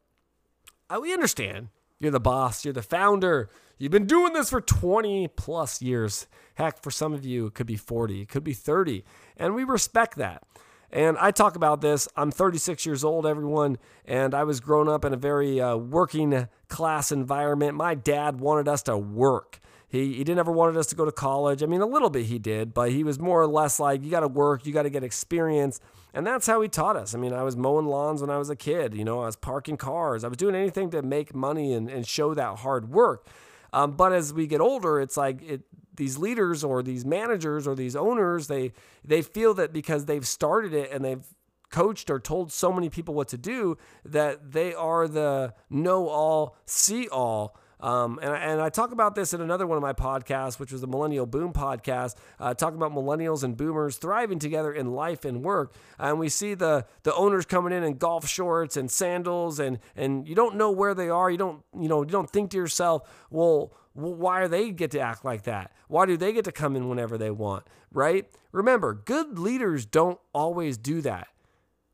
we 0.99 1.13
understand. 1.13 1.69
You're 2.01 2.11
the 2.11 2.19
boss, 2.19 2.65
you're 2.65 2.75
the 2.75 2.83
founder. 2.83 3.51
You've 3.79 3.93
been 3.93 4.07
doing 4.07 4.33
this 4.33 4.51
for 4.51 4.61
20 4.61 5.29
plus 5.29 5.81
years. 5.81 6.27
Heck, 6.55 6.83
for 6.83 6.91
some 6.91 7.13
of 7.13 7.25
you, 7.25 7.47
it 7.47 7.55
could 7.55 7.67
be 7.67 7.77
40, 7.77 8.23
it 8.23 8.29
could 8.29 8.43
be 8.43 8.55
30. 8.55 9.05
And 9.37 9.55
we 9.55 9.65
respect 9.65 10.17
that. 10.17 10.43
And 10.91 11.17
I 11.19 11.31
talk 11.31 11.55
about 11.55 11.81
this. 11.81 12.09
I'm 12.17 12.31
36 12.33 12.85
years 12.85 13.05
old, 13.05 13.25
everyone, 13.27 13.79
and 14.05 14.35
I 14.35 14.43
was 14.43 14.59
grown 14.59 14.89
up 14.89 15.05
in 15.05 15.13
a 15.13 15.17
very 15.17 15.61
uh, 15.61 15.77
working 15.77 16.49
class 16.69 17.13
environment. 17.13 17.77
My 17.77 17.95
dad 17.95 18.41
wanted 18.41 18.67
us 18.67 18.83
to 18.85 18.99
work. 18.99 19.61
He, 19.91 20.15
he 20.15 20.25
didn't 20.25 20.39
ever 20.39 20.53
wanted 20.53 20.77
us 20.77 20.87
to 20.87 20.95
go 20.95 21.05
to 21.05 21.13
college. 21.13 21.63
I 21.63 21.67
mean, 21.67 21.81
a 21.81 21.87
little 21.87 22.11
bit 22.11 22.27
he 22.27 22.39
did, 22.39 22.73
but 22.73 22.93
he 22.93 23.03
was 23.03 23.19
more 23.19 23.43
or 23.43 23.49
less 23.49 23.81
like, 23.81 24.05
you 24.05 24.11
got 24.11 24.21
to 24.21 24.29
work, 24.29 24.65
you 24.65 24.73
got 24.73 24.85
to 24.85 24.91
get 24.91 25.03
experience. 25.03 25.81
And 26.15 26.25
that's 26.25 26.47
how 26.47 26.61
he 26.61 26.69
taught 26.69 26.97
us. 26.97 27.15
I 27.15 27.19
mean, 27.19 27.33
I 27.33 27.43
was 27.43 27.57
mowing 27.57 27.87
lawns 27.87 28.21
when 28.21 28.31
I 28.31 28.39
was 28.39 28.51
a 28.51 28.57
kid, 28.57 28.95
you 28.95 29.05
know, 29.05 29.21
I 29.21 29.27
was 29.27 29.37
parking 29.37 29.77
cars, 29.77 30.23
I 30.23 30.29
was 30.29 30.37
doing 30.37 30.55
anything 30.55 30.91
to 30.91 31.03
make 31.03 31.35
money 31.35 31.73
and, 31.73 31.91
and 31.91 32.07
show 32.07 32.35
that 32.35 32.59
hard 32.59 32.91
work. 32.91 33.27
Um, 33.73 33.93
but 33.93 34.13
as 34.13 34.33
we 34.33 34.47
get 34.47 34.61
older, 34.61 35.01
it's 35.01 35.17
like 35.17 35.43
it, 35.43 35.63
these 35.97 36.19
leaders 36.19 36.65
or 36.65 36.83
these 36.83 37.05
managers 37.05 37.67
or 37.67 37.75
these 37.75 37.95
owners, 37.95 38.47
they 38.47 38.73
they 39.05 39.23
feel 39.23 39.55
that 39.55 39.73
because 39.73 40.07
they've 40.07 40.27
started 40.27 40.73
it 40.73 40.91
and 40.91 41.05
they've 41.05 41.25
coached 41.71 42.11
or 42.11 42.19
told 42.19 42.51
so 42.53 42.73
many 42.73 42.89
people 42.89 43.15
what 43.15 43.29
to 43.29 43.39
do 43.39 43.79
that 44.05 44.53
they 44.53 44.75
are 44.75 45.07
the 45.07 45.55
know 45.69 46.09
all, 46.09 46.57
see 46.65 47.07
all. 47.09 47.57
Um, 47.81 48.19
and, 48.23 48.33
and 48.33 48.61
I 48.61 48.69
talk 48.69 48.93
about 48.93 49.15
this 49.15 49.33
in 49.33 49.41
another 49.41 49.67
one 49.67 49.77
of 49.77 49.83
my 49.83 49.93
podcasts, 49.93 50.59
which 50.59 50.73
was 50.73 50.81
the 50.81 50.87
Millennial 50.87 51.27
Boom 51.27 51.53
podcast, 51.53 52.17
uh, 52.39 52.55
talking 52.55 52.77
about 52.77 52.93
millennials 52.93 53.43
and 53.43 53.57
boomers 53.57 53.97
thriving 53.97 54.39
together 54.39 54.73
in 54.73 54.93
life 54.93 55.25
and 55.25 55.43
work. 55.43 55.73
And 55.99 56.19
we 56.19 56.29
see 56.29 56.55
the 56.55 56.87
the 57.03 57.15
owners 57.15 57.47
coming 57.47 57.73
in 57.73 57.83
in 57.83 57.97
golf 57.97 58.29
shorts 58.29 58.77
and 58.77 58.91
sandals, 58.91 59.59
and 59.59 59.79
and 59.97 60.29
you 60.29 60.35
don't 60.35 60.57
know 60.57 60.71
where 60.71 60.95
they 60.95 61.09
are. 61.09 61.31
You 61.31 61.39
don't 61.39 61.63
you 61.79 61.89
know 61.89 62.03
you 62.03 62.11
don't 62.11 62.31
think 62.31 62.51
to 62.51 62.57
yourself, 62.57 63.09
well, 63.31 63.73
why 63.95 64.41
are 64.41 64.49
they 64.49 64.71
get 64.71 64.91
to 64.93 65.01
act 65.01 65.25
like 65.25 65.43
that? 65.45 65.73
Why 65.89 66.07
do 66.07 66.17
they 66.17 66.33
get 66.33 66.45
to 66.45 66.53
come 66.53 66.77
in 66.77 66.89
whenever 66.89 67.17
they 67.19 67.31
want? 67.31 67.65
Right? 67.93 68.31
Remember, 68.53 68.95
good 68.95 69.39
leaders 69.39 69.87
don't 69.87 70.19
always 70.33 70.77
do 70.77 71.01
that 71.03 71.29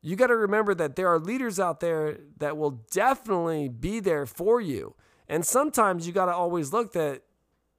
you 0.01 0.15
got 0.15 0.27
to 0.27 0.35
remember 0.37 0.73
that 0.75 0.95
there 0.95 1.07
are 1.09 1.19
leaders 1.19 1.59
out 1.59 1.79
there 1.79 2.19
that 2.37 2.55
will 2.55 2.83
definitely 2.91 3.67
be 3.67 3.99
there 3.99 4.25
for 4.25 4.61
you. 4.61 4.95
And 5.27 5.45
sometimes 5.45 6.07
you 6.07 6.13
got 6.13 6.25
to 6.25 6.33
always 6.33 6.71
look 6.71 6.93
that 6.93 7.23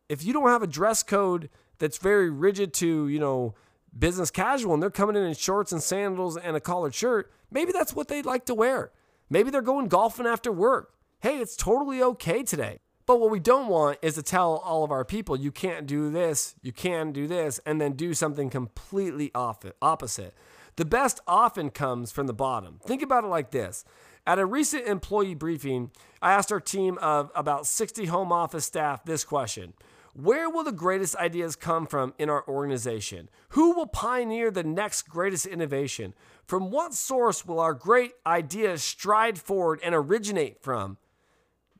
if 0.08 0.24
you 0.24 0.32
don't 0.32 0.48
have 0.48 0.62
a 0.62 0.66
dress 0.66 1.02
code 1.02 1.48
that's 1.78 1.98
very 1.98 2.30
rigid 2.30 2.72
to, 2.74 3.08
you 3.08 3.18
know, 3.18 3.54
business 3.96 4.30
casual 4.30 4.74
and 4.74 4.82
they're 4.82 4.90
coming 4.90 5.16
in 5.16 5.22
in 5.22 5.34
shorts 5.34 5.72
and 5.72 5.82
sandals 5.82 6.36
and 6.36 6.56
a 6.56 6.60
collared 6.60 6.94
shirt, 6.94 7.32
maybe 7.50 7.72
that's 7.72 7.94
what 7.94 8.08
they'd 8.08 8.26
like 8.26 8.44
to 8.46 8.54
wear. 8.54 8.92
Maybe 9.30 9.50
they're 9.50 9.62
going 9.62 9.88
golfing 9.88 10.26
after 10.26 10.52
work. 10.52 10.94
Hey, 11.20 11.38
it's 11.38 11.56
totally 11.56 12.02
okay 12.02 12.42
today. 12.42 12.78
But 13.06 13.20
what 13.20 13.30
we 13.30 13.40
don't 13.40 13.68
want 13.68 13.98
is 14.02 14.14
to 14.16 14.22
tell 14.22 14.56
all 14.56 14.84
of 14.84 14.90
our 14.90 15.04
people, 15.04 15.34
you 15.34 15.50
can't 15.50 15.86
do 15.86 16.10
this, 16.10 16.54
you 16.60 16.72
can 16.72 17.10
do 17.10 17.26
this, 17.26 17.58
and 17.64 17.80
then 17.80 17.92
do 17.92 18.12
something 18.12 18.50
completely 18.50 19.32
opposite. 19.34 20.34
The 20.76 20.84
best 20.84 21.18
often 21.26 21.70
comes 21.70 22.12
from 22.12 22.26
the 22.26 22.34
bottom. 22.34 22.80
Think 22.84 23.00
about 23.00 23.24
it 23.24 23.28
like 23.28 23.50
this 23.50 23.84
at 24.26 24.38
a 24.38 24.44
recent 24.44 24.86
employee 24.86 25.34
briefing, 25.34 25.90
I 26.20 26.32
asked 26.32 26.52
our 26.52 26.60
team 26.60 26.98
of 26.98 27.30
about 27.34 27.66
60 27.66 28.06
home 28.06 28.32
office 28.32 28.64
staff 28.64 29.04
this 29.04 29.24
question 29.24 29.74
Where 30.14 30.50
will 30.50 30.64
the 30.64 30.72
greatest 30.72 31.16
ideas 31.16 31.56
come 31.56 31.86
from 31.86 32.14
in 32.18 32.28
our 32.28 32.46
organization? 32.48 33.28
Who 33.50 33.72
will 33.72 33.86
pioneer 33.86 34.50
the 34.50 34.64
next 34.64 35.02
greatest 35.02 35.46
innovation? 35.46 36.14
From 36.44 36.70
what 36.70 36.94
source 36.94 37.44
will 37.46 37.60
our 37.60 37.74
great 37.74 38.12
ideas 38.26 38.82
stride 38.82 39.38
forward 39.38 39.80
and 39.82 39.94
originate 39.94 40.62
from? 40.62 40.96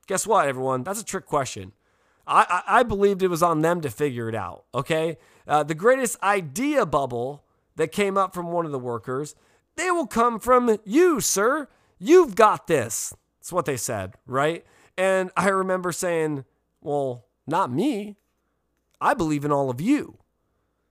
Guess 0.07 0.27
what, 0.27 0.49
everyone? 0.49 0.85
That's 0.85 1.01
a 1.01 1.05
trick 1.05 1.27
question. 1.27 1.73
I, 2.27 2.63
I, 2.67 2.81
I 2.81 2.83
believed 2.83 3.23
it 3.23 3.29
was 3.29 3.43
on 3.43 3.63
them 3.63 3.81
to 3.81 3.91
figure 3.91 4.29
it 4.29 4.35
out, 4.35 4.65
okay? 4.75 5.17
Uh, 5.47 5.63
the 5.63 5.75
greatest 5.75 6.23
idea 6.23 6.85
bubble 6.85 7.45
that 7.77 7.93
came 7.93 8.19
up 8.19 8.35
from 8.35 8.53
one 8.53 8.67
of 8.67 8.73
the 8.73 8.79
workers, 8.79 9.35
they 9.77 9.91
will 9.91 10.07
come 10.07 10.39
from 10.39 10.79
you, 10.85 11.21
sir. 11.21 11.69
You've 11.99 12.35
got 12.35 12.67
this. 12.67 13.15
That's 13.49 13.55
what 13.55 13.65
they 13.65 13.79
said, 13.79 14.13
right? 14.27 14.63
And 14.99 15.31
I 15.35 15.49
remember 15.49 15.91
saying, 15.91 16.45
Well, 16.83 17.25
not 17.47 17.73
me. 17.73 18.17
I 19.01 19.15
believe 19.15 19.43
in 19.43 19.51
all 19.51 19.71
of 19.71 19.81
you. 19.81 20.19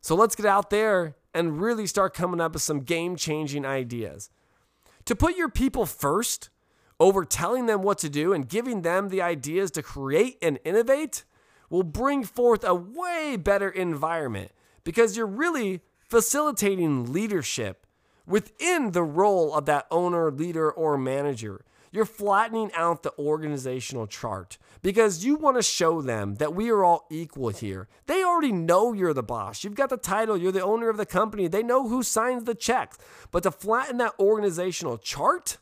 So 0.02 0.16
let's 0.16 0.36
get 0.36 0.48
out 0.48 0.72
there 0.72 1.18
and 1.36 1.62
really 1.62 1.86
start 1.86 2.16
coming 2.16 2.42
up 2.42 2.54
with 2.54 2.64
some 2.64 2.80
game 2.80 3.16
changing 3.16 3.64
ideas. 3.64 4.32
To 5.06 5.16
put 5.16 5.38
your 5.38 5.50
people 5.50 5.86
first 5.86 6.50
over 7.00 7.24
telling 7.26 7.68
them 7.68 7.84
what 7.84 8.00
to 8.00 8.10
do 8.10 8.34
and 8.34 8.50
giving 8.50 8.82
them 8.82 9.10
the 9.10 9.22
ideas 9.22 9.70
to 9.72 9.84
create 9.84 10.40
and 10.42 10.58
innovate 10.66 11.26
will 11.70 11.84
bring 11.84 12.24
forth 12.24 12.64
a 12.64 12.74
way 12.74 13.38
better 13.38 13.70
environment 13.70 14.50
because 14.84 15.16
you're 15.16 15.28
really 15.28 15.82
facilitating 16.10 17.14
leadership 17.14 17.86
within 18.26 18.94
the 18.94 19.04
role 19.04 19.54
of 19.54 19.66
that 19.68 19.86
owner, 19.92 20.32
leader, 20.32 20.72
or 20.72 20.98
manager. 20.98 21.64
You're 21.92 22.06
flattening 22.06 22.72
out 22.76 23.04
the 23.04 23.14
organizational 23.18 24.08
chart 24.08 24.58
because 24.82 25.24
you 25.26 25.36
want 25.36 25.58
to 25.58 25.64
show 25.64 26.02
them 26.02 26.36
that 26.36 26.54
we 26.54 26.70
are 26.70 26.84
all 26.84 27.08
equal 27.10 27.50
here. 27.50 27.88
They 28.06 28.24
already 28.24 28.52
know 28.52 28.94
you're 28.94 29.14
the 29.14 29.24
boss. 29.24 29.64
You've 29.64 29.76
got 29.76 29.90
the 29.90 29.98
title, 29.98 30.38
you're 30.38 30.52
the 30.52 30.64
owner 30.64 30.90
of 30.90 30.98
the 30.98 31.06
company. 31.06 31.48
They 31.48 31.64
know 31.64 31.88
who 31.88 32.04
signs 32.04 32.44
the 32.44 32.56
checks. 32.56 32.98
But 33.32 33.44
to 33.44 33.52
flatten 33.52 33.98
that 33.98 34.14
organizational 34.20 34.98
chart 34.98 35.58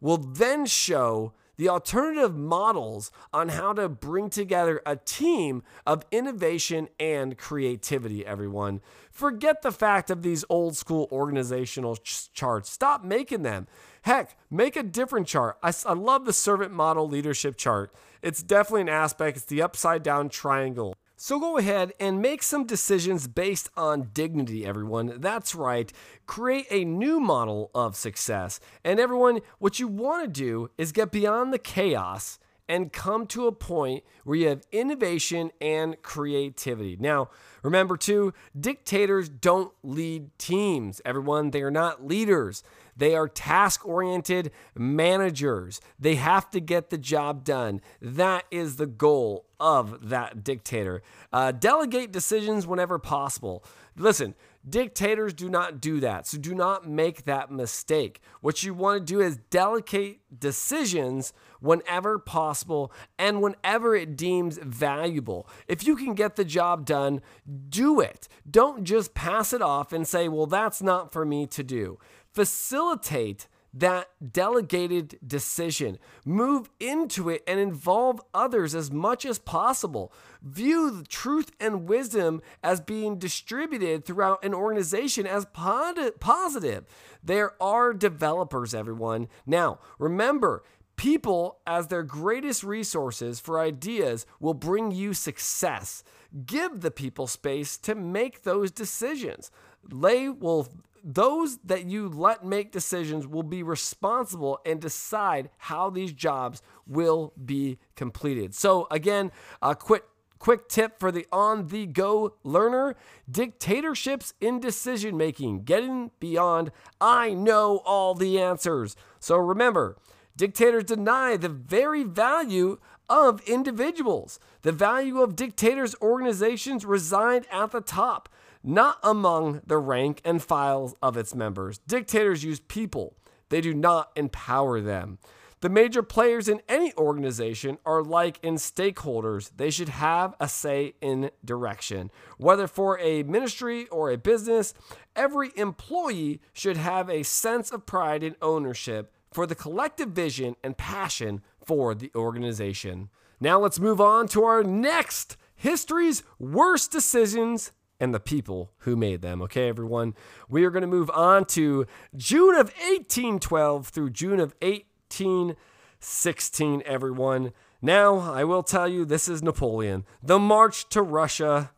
will 0.00 0.18
then 0.18 0.66
show 0.66 1.32
the 1.56 1.68
alternative 1.68 2.36
models 2.36 3.10
on 3.32 3.50
how 3.50 3.72
to 3.74 3.88
bring 3.88 4.28
together 4.28 4.82
a 4.84 4.96
team 4.96 5.62
of 5.86 6.04
innovation 6.10 6.88
and 6.98 7.38
creativity, 7.38 8.26
everyone. 8.26 8.80
Forget 9.10 9.62
the 9.62 9.72
fact 9.72 10.10
of 10.10 10.22
these 10.22 10.44
old 10.48 10.76
school 10.76 11.08
organizational 11.12 11.96
ch- 11.96 12.32
charts. 12.32 12.70
Stop 12.70 13.04
making 13.04 13.42
them. 13.42 13.68
Heck, 14.04 14.36
make 14.50 14.76
a 14.76 14.82
different 14.82 15.26
chart. 15.26 15.56
I, 15.62 15.72
I 15.86 15.94
love 15.94 16.26
the 16.26 16.34
servant 16.34 16.72
model 16.72 17.08
leadership 17.08 17.56
chart. 17.56 17.90
It's 18.20 18.42
definitely 18.42 18.82
an 18.82 18.90
aspect, 18.90 19.38
it's 19.38 19.46
the 19.46 19.62
upside 19.62 20.02
down 20.02 20.28
triangle. 20.28 20.94
So 21.16 21.40
go 21.40 21.56
ahead 21.56 21.94
and 21.98 22.20
make 22.20 22.42
some 22.42 22.66
decisions 22.66 23.26
based 23.26 23.70
on 23.78 24.10
dignity, 24.12 24.66
everyone. 24.66 25.20
That's 25.20 25.54
right. 25.54 25.90
Create 26.26 26.66
a 26.70 26.84
new 26.84 27.18
model 27.18 27.70
of 27.74 27.96
success. 27.96 28.60
And 28.84 29.00
everyone, 29.00 29.40
what 29.58 29.80
you 29.80 29.88
want 29.88 30.22
to 30.22 30.28
do 30.28 30.70
is 30.76 30.92
get 30.92 31.10
beyond 31.10 31.50
the 31.50 31.58
chaos 31.58 32.38
and 32.68 32.92
come 32.92 33.26
to 33.28 33.46
a 33.46 33.52
point 33.52 34.04
where 34.24 34.36
you 34.36 34.48
have 34.48 34.66
innovation 34.70 35.50
and 35.62 36.00
creativity. 36.02 36.96
Now, 37.00 37.30
remember 37.62 37.96
too, 37.96 38.34
dictators 38.58 39.30
don't 39.30 39.72
lead 39.82 40.36
teams. 40.38 41.00
Everyone, 41.06 41.50
they 41.50 41.62
are 41.62 41.70
not 41.70 42.06
leaders. 42.06 42.62
They 42.96 43.14
are 43.14 43.28
task 43.28 43.86
oriented 43.86 44.50
managers. 44.74 45.80
They 45.98 46.16
have 46.16 46.50
to 46.50 46.60
get 46.60 46.90
the 46.90 46.98
job 46.98 47.44
done. 47.44 47.80
That 48.00 48.44
is 48.50 48.76
the 48.76 48.86
goal 48.86 49.46
of 49.58 50.08
that 50.08 50.44
dictator. 50.44 51.02
Uh, 51.32 51.52
delegate 51.52 52.12
decisions 52.12 52.66
whenever 52.66 52.98
possible. 52.98 53.64
Listen, 53.96 54.34
Dictators 54.66 55.34
do 55.34 55.50
not 55.50 55.78
do 55.78 56.00
that. 56.00 56.26
So 56.26 56.38
do 56.38 56.54
not 56.54 56.88
make 56.88 57.24
that 57.24 57.50
mistake. 57.50 58.20
What 58.40 58.62
you 58.62 58.72
want 58.72 59.06
to 59.06 59.12
do 59.12 59.20
is 59.20 59.36
delegate 59.50 60.20
decisions 60.36 61.34
whenever 61.60 62.18
possible 62.18 62.90
and 63.18 63.42
whenever 63.42 63.94
it 63.94 64.16
deems 64.16 64.56
valuable. 64.56 65.46
If 65.68 65.86
you 65.86 65.96
can 65.96 66.14
get 66.14 66.36
the 66.36 66.46
job 66.46 66.86
done, 66.86 67.20
do 67.68 68.00
it. 68.00 68.26
Don't 68.50 68.84
just 68.84 69.12
pass 69.12 69.52
it 69.52 69.60
off 69.60 69.92
and 69.92 70.08
say, 70.08 70.28
well, 70.28 70.46
that's 70.46 70.80
not 70.80 71.12
for 71.12 71.26
me 71.26 71.46
to 71.48 71.62
do. 71.62 71.98
Facilitate 72.34 73.46
that 73.76 74.08
delegated 74.32 75.18
decision. 75.26 75.98
Move 76.24 76.70
into 76.78 77.28
it 77.28 77.42
and 77.46 77.58
involve 77.58 78.20
others 78.32 78.74
as 78.74 78.90
much 78.90 79.24
as 79.24 79.38
possible. 79.38 80.12
View 80.42 80.90
the 80.90 81.04
truth 81.04 81.50
and 81.58 81.88
wisdom 81.88 82.40
as 82.62 82.80
being 82.80 83.18
distributed 83.18 84.04
throughout 84.04 84.44
an 84.44 84.54
organization 84.54 85.26
as 85.26 85.46
positive. 85.46 86.84
There 87.22 87.60
are 87.60 87.92
developers, 87.92 88.74
everyone. 88.74 89.28
Now, 89.44 89.80
remember, 89.98 90.62
people 90.94 91.58
as 91.66 91.88
their 91.88 92.04
greatest 92.04 92.62
resources 92.62 93.40
for 93.40 93.58
ideas 93.58 94.24
will 94.38 94.54
bring 94.54 94.92
you 94.92 95.14
success. 95.14 96.04
Give 96.46 96.80
the 96.80 96.92
people 96.92 97.26
space 97.26 97.76
to 97.78 97.96
make 97.96 98.42
those 98.42 98.70
decisions. 98.70 99.50
They 99.92 100.28
will 100.28 100.68
those 101.04 101.58
that 101.58 101.84
you 101.84 102.08
let 102.08 102.44
make 102.44 102.72
decisions 102.72 103.26
will 103.26 103.42
be 103.42 103.62
responsible 103.62 104.58
and 104.64 104.80
decide 104.80 105.50
how 105.58 105.90
these 105.90 106.12
jobs 106.12 106.62
will 106.86 107.34
be 107.44 107.78
completed. 107.94 108.54
So, 108.54 108.88
again, 108.90 109.30
a 109.60 109.74
quick 109.74 110.04
quick 110.38 110.68
tip 110.68 110.98
for 110.98 111.10
the 111.10 111.26
on 111.32 111.68
the 111.68 111.86
go 111.86 112.34
learner 112.42 112.94
dictatorships 113.30 114.34
in 114.42 114.60
decision 114.60 115.16
making, 115.16 115.64
getting 115.64 116.10
beyond 116.20 116.70
I 117.00 117.32
know 117.32 117.80
all 117.86 118.14
the 118.14 118.40
answers. 118.40 118.96
So, 119.20 119.36
remember, 119.36 119.96
dictators 120.36 120.84
deny 120.84 121.36
the 121.36 121.48
very 121.48 122.02
value 122.02 122.78
of 123.08 123.40
individuals. 123.42 124.38
The 124.62 124.72
value 124.72 125.20
of 125.20 125.36
dictators' 125.36 125.94
organizations 126.00 126.84
reside 126.84 127.46
at 127.50 127.70
the 127.70 127.80
top 127.80 128.28
not 128.64 128.98
among 129.02 129.60
the 129.66 129.78
rank 129.78 130.20
and 130.24 130.42
files 130.42 130.94
of 131.02 131.16
its 131.16 131.34
members. 131.34 131.78
Dictators 131.86 132.42
use 132.42 132.60
people, 132.60 133.14
they 133.50 133.60
do 133.60 133.74
not 133.74 134.10
empower 134.16 134.80
them. 134.80 135.18
The 135.60 135.70
major 135.70 136.02
players 136.02 136.46
in 136.46 136.60
any 136.68 136.92
organization 136.98 137.78
are 137.86 138.02
like 138.02 138.38
in 138.42 138.56
stakeholders. 138.56 139.50
They 139.56 139.70
should 139.70 139.88
have 139.88 140.34
a 140.38 140.46
say 140.46 140.94
in 141.00 141.30
direction. 141.42 142.10
Whether 142.36 142.66
for 142.66 142.98
a 142.98 143.22
ministry 143.22 143.86
or 143.88 144.10
a 144.10 144.18
business, 144.18 144.74
every 145.16 145.52
employee 145.56 146.42
should 146.52 146.76
have 146.76 147.08
a 147.08 147.22
sense 147.22 147.70
of 147.70 147.86
pride 147.86 148.22
and 148.22 148.36
ownership 148.42 149.14
for 149.32 149.46
the 149.46 149.54
collective 149.54 150.10
vision 150.10 150.54
and 150.62 150.76
passion 150.76 151.40
for 151.64 151.94
the 151.94 152.10
organization. 152.14 153.08
Now 153.40 153.58
let's 153.58 153.80
move 153.80 154.02
on 154.02 154.28
to 154.28 154.44
our 154.44 154.62
next 154.62 155.38
history's 155.54 156.22
worst 156.38 156.92
decisions 156.92 157.72
and 158.04 158.14
the 158.14 158.20
people 158.20 158.70
who 158.80 158.96
made 158.96 159.22
them. 159.22 159.40
Okay, 159.40 159.66
everyone? 159.66 160.14
We 160.46 160.66
are 160.66 160.70
going 160.70 160.82
to 160.82 160.86
move 160.86 161.08
on 161.10 161.46
to 161.46 161.86
June 162.14 162.54
of 162.54 162.68
1812 162.68 163.88
through 163.88 164.10
June 164.10 164.40
of 164.40 164.54
1816, 164.60 166.82
everyone. 166.84 167.54
Now, 167.80 168.18
I 168.18 168.44
will 168.44 168.62
tell 168.62 168.86
you 168.86 169.06
this 169.06 169.26
is 169.26 169.42
Napoleon, 169.42 170.04
the 170.22 170.38
march 170.38 170.86
to 170.90 171.00
Russia, 171.00 171.70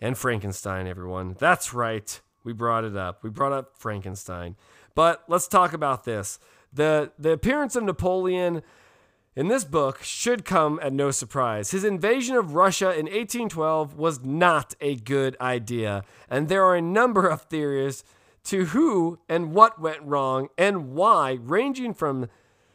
and 0.00 0.18
Frankenstein, 0.18 0.88
everyone. 0.88 1.36
That's 1.38 1.72
right. 1.72 2.20
We 2.42 2.52
brought 2.52 2.82
it 2.82 2.96
up. 2.96 3.22
We 3.22 3.30
brought 3.30 3.52
up 3.52 3.78
Frankenstein. 3.78 4.56
But 4.96 5.22
let's 5.28 5.46
talk 5.46 5.72
about 5.72 6.02
this. 6.02 6.40
The, 6.72 7.12
the 7.16 7.30
appearance 7.30 7.76
of 7.76 7.84
Napoleon 7.84 8.64
in 9.36 9.48
this 9.48 9.64
book 9.64 10.02
should 10.02 10.44
come 10.44 10.78
at 10.82 10.92
no 10.92 11.10
surprise. 11.10 11.70
His 11.70 11.84
invasion 11.84 12.36
of 12.36 12.54
Russia 12.54 12.90
in 12.90 13.06
1812 13.06 13.96
was 13.96 14.24
not 14.24 14.74
a 14.80 14.96
good 14.96 15.36
idea, 15.40 16.02
and 16.28 16.48
there 16.48 16.64
are 16.64 16.76
a 16.76 16.82
number 16.82 17.28
of 17.28 17.42
theories 17.42 18.04
to 18.44 18.66
who 18.66 19.18
and 19.28 19.52
what 19.52 19.80
went 19.80 20.02
wrong 20.02 20.48
and 20.58 20.92
why, 20.92 21.38
ranging 21.40 21.94
from 21.94 22.28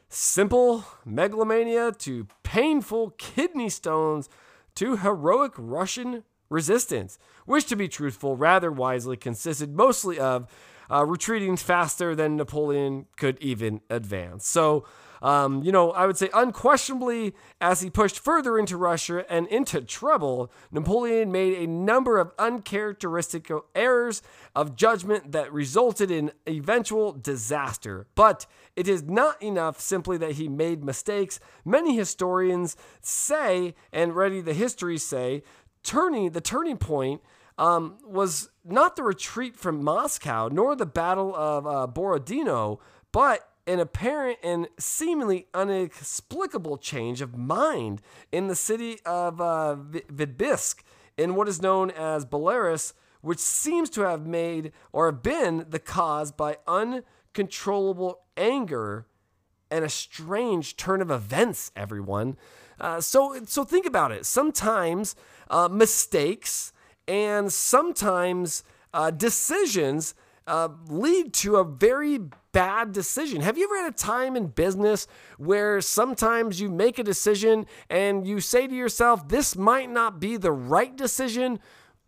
simple 0.08 0.86
megalomania 1.04 1.92
to 1.92 2.28
painful 2.44 3.12
kidney 3.12 3.70
stones 3.70 4.30
to 4.76 4.98
heroic 4.98 5.54
Russian 5.58 6.24
resistance, 6.50 7.18
which, 7.46 7.66
to 7.66 7.76
be 7.76 7.88
truthful, 7.88 8.38
rather 8.38 8.72
wisely 8.72 9.18
consisted 9.18 9.76
mostly 9.76 10.20
of 10.20 10.48
uh, 10.92 11.06
retreating 11.06 11.58
faster 11.58 12.16
than 12.16 12.36
Napoleon 12.36 13.08
could 13.18 13.38
even 13.42 13.82
advance. 13.90 14.48
So, 14.48 14.86
um, 15.22 15.64
you 15.64 15.72
know, 15.72 15.92
I 15.92 16.06
would 16.06 16.18
say 16.18 16.30
unquestionably, 16.34 17.34
as 17.60 17.82
he 17.82 17.90
pushed 17.90 18.20
further 18.20 18.58
into 18.58 18.78
Russia 18.78 19.26
and 19.30 19.48
into 19.48 19.82
trouble, 19.82 20.52
Napoleon 20.72 21.32
made 21.32 21.58
a 21.58 21.68
number 21.68 22.18
of 22.18 22.32
uncharacteristic 22.38 23.50
errors 23.74 24.22
of 24.56 24.76
judgment 24.76 25.32
that 25.32 25.52
resulted 25.52 26.12
in 26.12 26.32
eventual 26.48 27.14
disaster. 27.14 28.08
But 28.16 28.46
it 28.76 28.88
is 28.88 29.04
not 29.04 29.42
enough 29.42 29.80
simply 29.80 30.18
that 30.18 30.34
he 30.34 30.48
made 30.48 30.84
mistakes. 30.84 31.40
Many 31.64 31.96
historians 31.96 32.76
say, 33.02 33.76
and 33.92 34.16
ready 34.16 34.42
the 34.42 34.54
histories 34.54 35.06
say, 35.06 35.44
turning 35.84 36.32
the 36.32 36.42
turning 36.42 36.78
point 36.78 37.22
um, 37.58 37.98
was 38.06 38.50
not 38.66 38.96
the 38.96 39.04
retreat 39.04 39.56
from 39.56 39.84
Moscow 39.84 40.50
nor 40.52 40.76
the 40.76 40.86
Battle 40.86 41.34
of 41.36 41.66
uh, 41.66 41.88
Borodino, 41.88 42.80
but 43.12 43.50
an 43.68 43.80
apparent 43.80 44.38
and 44.44 44.68
seemingly 44.78 45.48
inexplicable 45.56 46.78
change 46.78 47.22
of 47.22 47.38
mind 47.38 48.02
in 48.32 48.48
the 48.48 48.56
city 48.56 49.00
of 49.06 49.42
uh, 49.42 49.76
Vitebsk 50.12 50.84
in 51.18 51.36
what 51.36 51.48
is 51.48 51.62
known 51.62 51.92
as 51.92 52.26
Belarus, 52.26 52.94
which 53.22 53.40
seems 53.40 53.90
to 53.92 54.02
have 54.02 54.28
made 54.28 54.72
or 54.92 55.08
have 55.08 55.24
been 55.24 55.66
the 55.70 55.80
cause 55.80 56.32
by 56.32 56.58
uncontrollable 56.68 58.20
anger 58.38 59.08
and 59.72 59.84
a 59.84 59.90
strange 59.90 60.78
turn 60.78 61.02
of 61.02 61.10
events, 61.10 61.72
everyone. 61.76 62.38
Uh, 62.80 63.02
so, 63.02 63.40
so 63.46 63.64
think 63.64 63.86
about 63.86 64.12
it. 64.12 64.26
Sometimes 64.26 65.16
uh, 65.50 65.68
mistakes 65.68 66.72
and 67.08 67.52
sometimes 67.52 68.64
uh, 68.94 69.12
decisions 69.12 70.14
uh, 70.48 70.70
lead 70.88 71.34
to 71.34 71.58
a 71.58 71.64
very 71.64 72.20
bad 72.52 72.92
decision. 72.92 73.42
Have 73.42 73.58
you 73.58 73.66
ever 73.66 73.84
had 73.84 73.94
a 73.94 73.98
time 73.98 74.36
in 74.36 74.48
business 74.48 75.08
where 75.38 75.82
sometimes 75.82 76.62
you 76.62 76.70
make 76.70 76.98
a 77.00 77.04
decision 77.04 77.66
and 77.90 78.26
you 78.26 78.40
say 78.40 78.68
to 78.68 78.74
yourself, 78.76 79.28
this 79.28 79.56
might 79.56 79.90
not 79.90 80.20
be 80.20 80.38
the 80.38 80.52
right 80.52 80.96
decision 80.96 81.60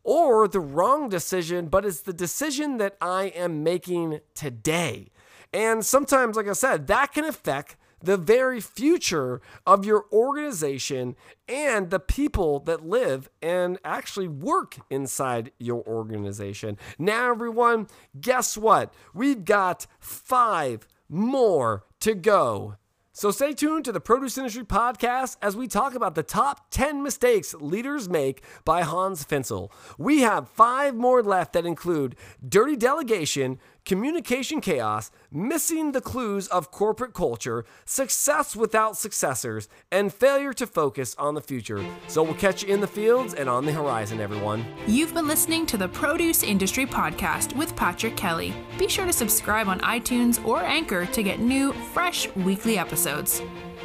or 0.03 0.47
the 0.47 0.59
wrong 0.59 1.09
decision, 1.09 1.67
but 1.67 1.85
it's 1.85 2.01
the 2.01 2.13
decision 2.13 2.77
that 2.77 2.95
I 3.01 3.25
am 3.25 3.63
making 3.63 4.21
today? 4.33 5.11
And 5.51 5.85
sometimes, 5.85 6.37
like 6.37 6.47
I 6.47 6.53
said, 6.53 6.87
that 6.87 7.13
can 7.13 7.25
affect 7.25 7.75
the 8.01 8.17
very 8.17 8.59
future 8.61 9.41
of 9.65 9.85
your 9.85 10.05
organization 10.11 11.15
and 11.47 11.89
the 11.89 11.99
people 11.99 12.59
that 12.61 12.85
live 12.85 13.29
and 13.41 13.79
actually 13.83 14.27
work 14.27 14.77
inside 14.89 15.51
your 15.59 15.83
organization. 15.87 16.77
Now, 16.99 17.31
everyone, 17.31 17.87
guess 18.19 18.57
what? 18.57 18.93
We've 19.13 19.45
got 19.45 19.87
five 19.99 20.87
more 21.09 21.85
to 22.01 22.13
go. 22.13 22.75
So 23.17 23.31
stay 23.31 23.53
tuned 23.53 23.83
to 23.85 23.91
the 23.91 23.99
Produce 23.99 24.37
Industry 24.37 24.63
Podcast 24.63 25.37
as 25.41 25.55
we 25.55 25.67
talk 25.67 25.95
about 25.95 26.13
the 26.13 26.21
top 26.21 26.69
10 26.69 27.01
mistakes 27.01 27.55
leaders 27.55 28.07
make 28.07 28.43
by 28.63 28.83
Hans 28.83 29.25
Finzel. 29.25 29.71
We 29.97 30.21
have 30.21 30.47
five 30.49 30.93
more 30.93 31.23
left 31.23 31.53
that 31.53 31.65
include 31.65 32.15
dirty 32.47 32.75
delegation, 32.75 33.57
communication 33.87 34.59
chaos, 34.59 35.09
missing 35.31 35.93
the 35.93 36.01
clues 36.01 36.47
of 36.49 36.71
corporate 36.71 37.13
culture, 37.13 37.63
success 37.85 38.53
without 38.53 38.97
successors, 38.97 39.69
and 39.93 40.13
failure 40.13 40.51
to 40.51 40.67
focus 40.67 41.15
on 41.17 41.35
the 41.35 41.41
future. 41.41 41.83
So 42.09 42.21
we'll 42.21 42.33
catch 42.33 42.63
you 42.63 42.73
in 42.73 42.81
the 42.81 42.87
fields 42.87 43.33
and 43.33 43.49
on 43.49 43.65
the 43.65 43.71
horizon, 43.71 44.19
everyone. 44.19 44.65
You've 44.87 45.13
been 45.13 45.25
listening 45.25 45.65
to 45.67 45.77
the 45.77 45.87
Produce 45.87 46.43
Industry 46.43 46.85
Podcast 46.85 47.55
with 47.55 47.77
Patrick 47.77 48.17
Kelly. 48.17 48.53
Be 48.77 48.89
sure 48.89 49.05
to 49.05 49.13
subscribe 49.13 49.69
on 49.69 49.79
iTunes 49.79 50.45
or 50.45 50.61
Anchor 50.63 51.05
to 51.05 51.23
get 51.23 51.39
new, 51.39 51.71
fresh 51.93 52.27
weekly 52.35 52.77
episodes. 52.77 53.41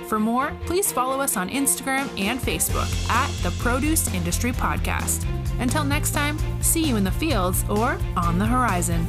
For 0.08 0.18
more, 0.18 0.52
please 0.66 0.90
follow 0.90 1.20
us 1.20 1.36
on 1.36 1.48
Instagram 1.48 2.08
and 2.18 2.40
Facebook 2.40 2.90
at 3.08 3.30
the 3.44 3.56
Produce 3.62 4.12
Industry 4.12 4.50
Podcast. 4.50 5.24
Until 5.60 5.84
next 5.84 6.10
time, 6.10 6.38
see 6.60 6.82
you 6.82 6.96
in 6.96 7.04
the 7.04 7.10
fields 7.12 7.64
or 7.70 8.00
on 8.16 8.40
the 8.40 8.46
horizon. 8.46 9.06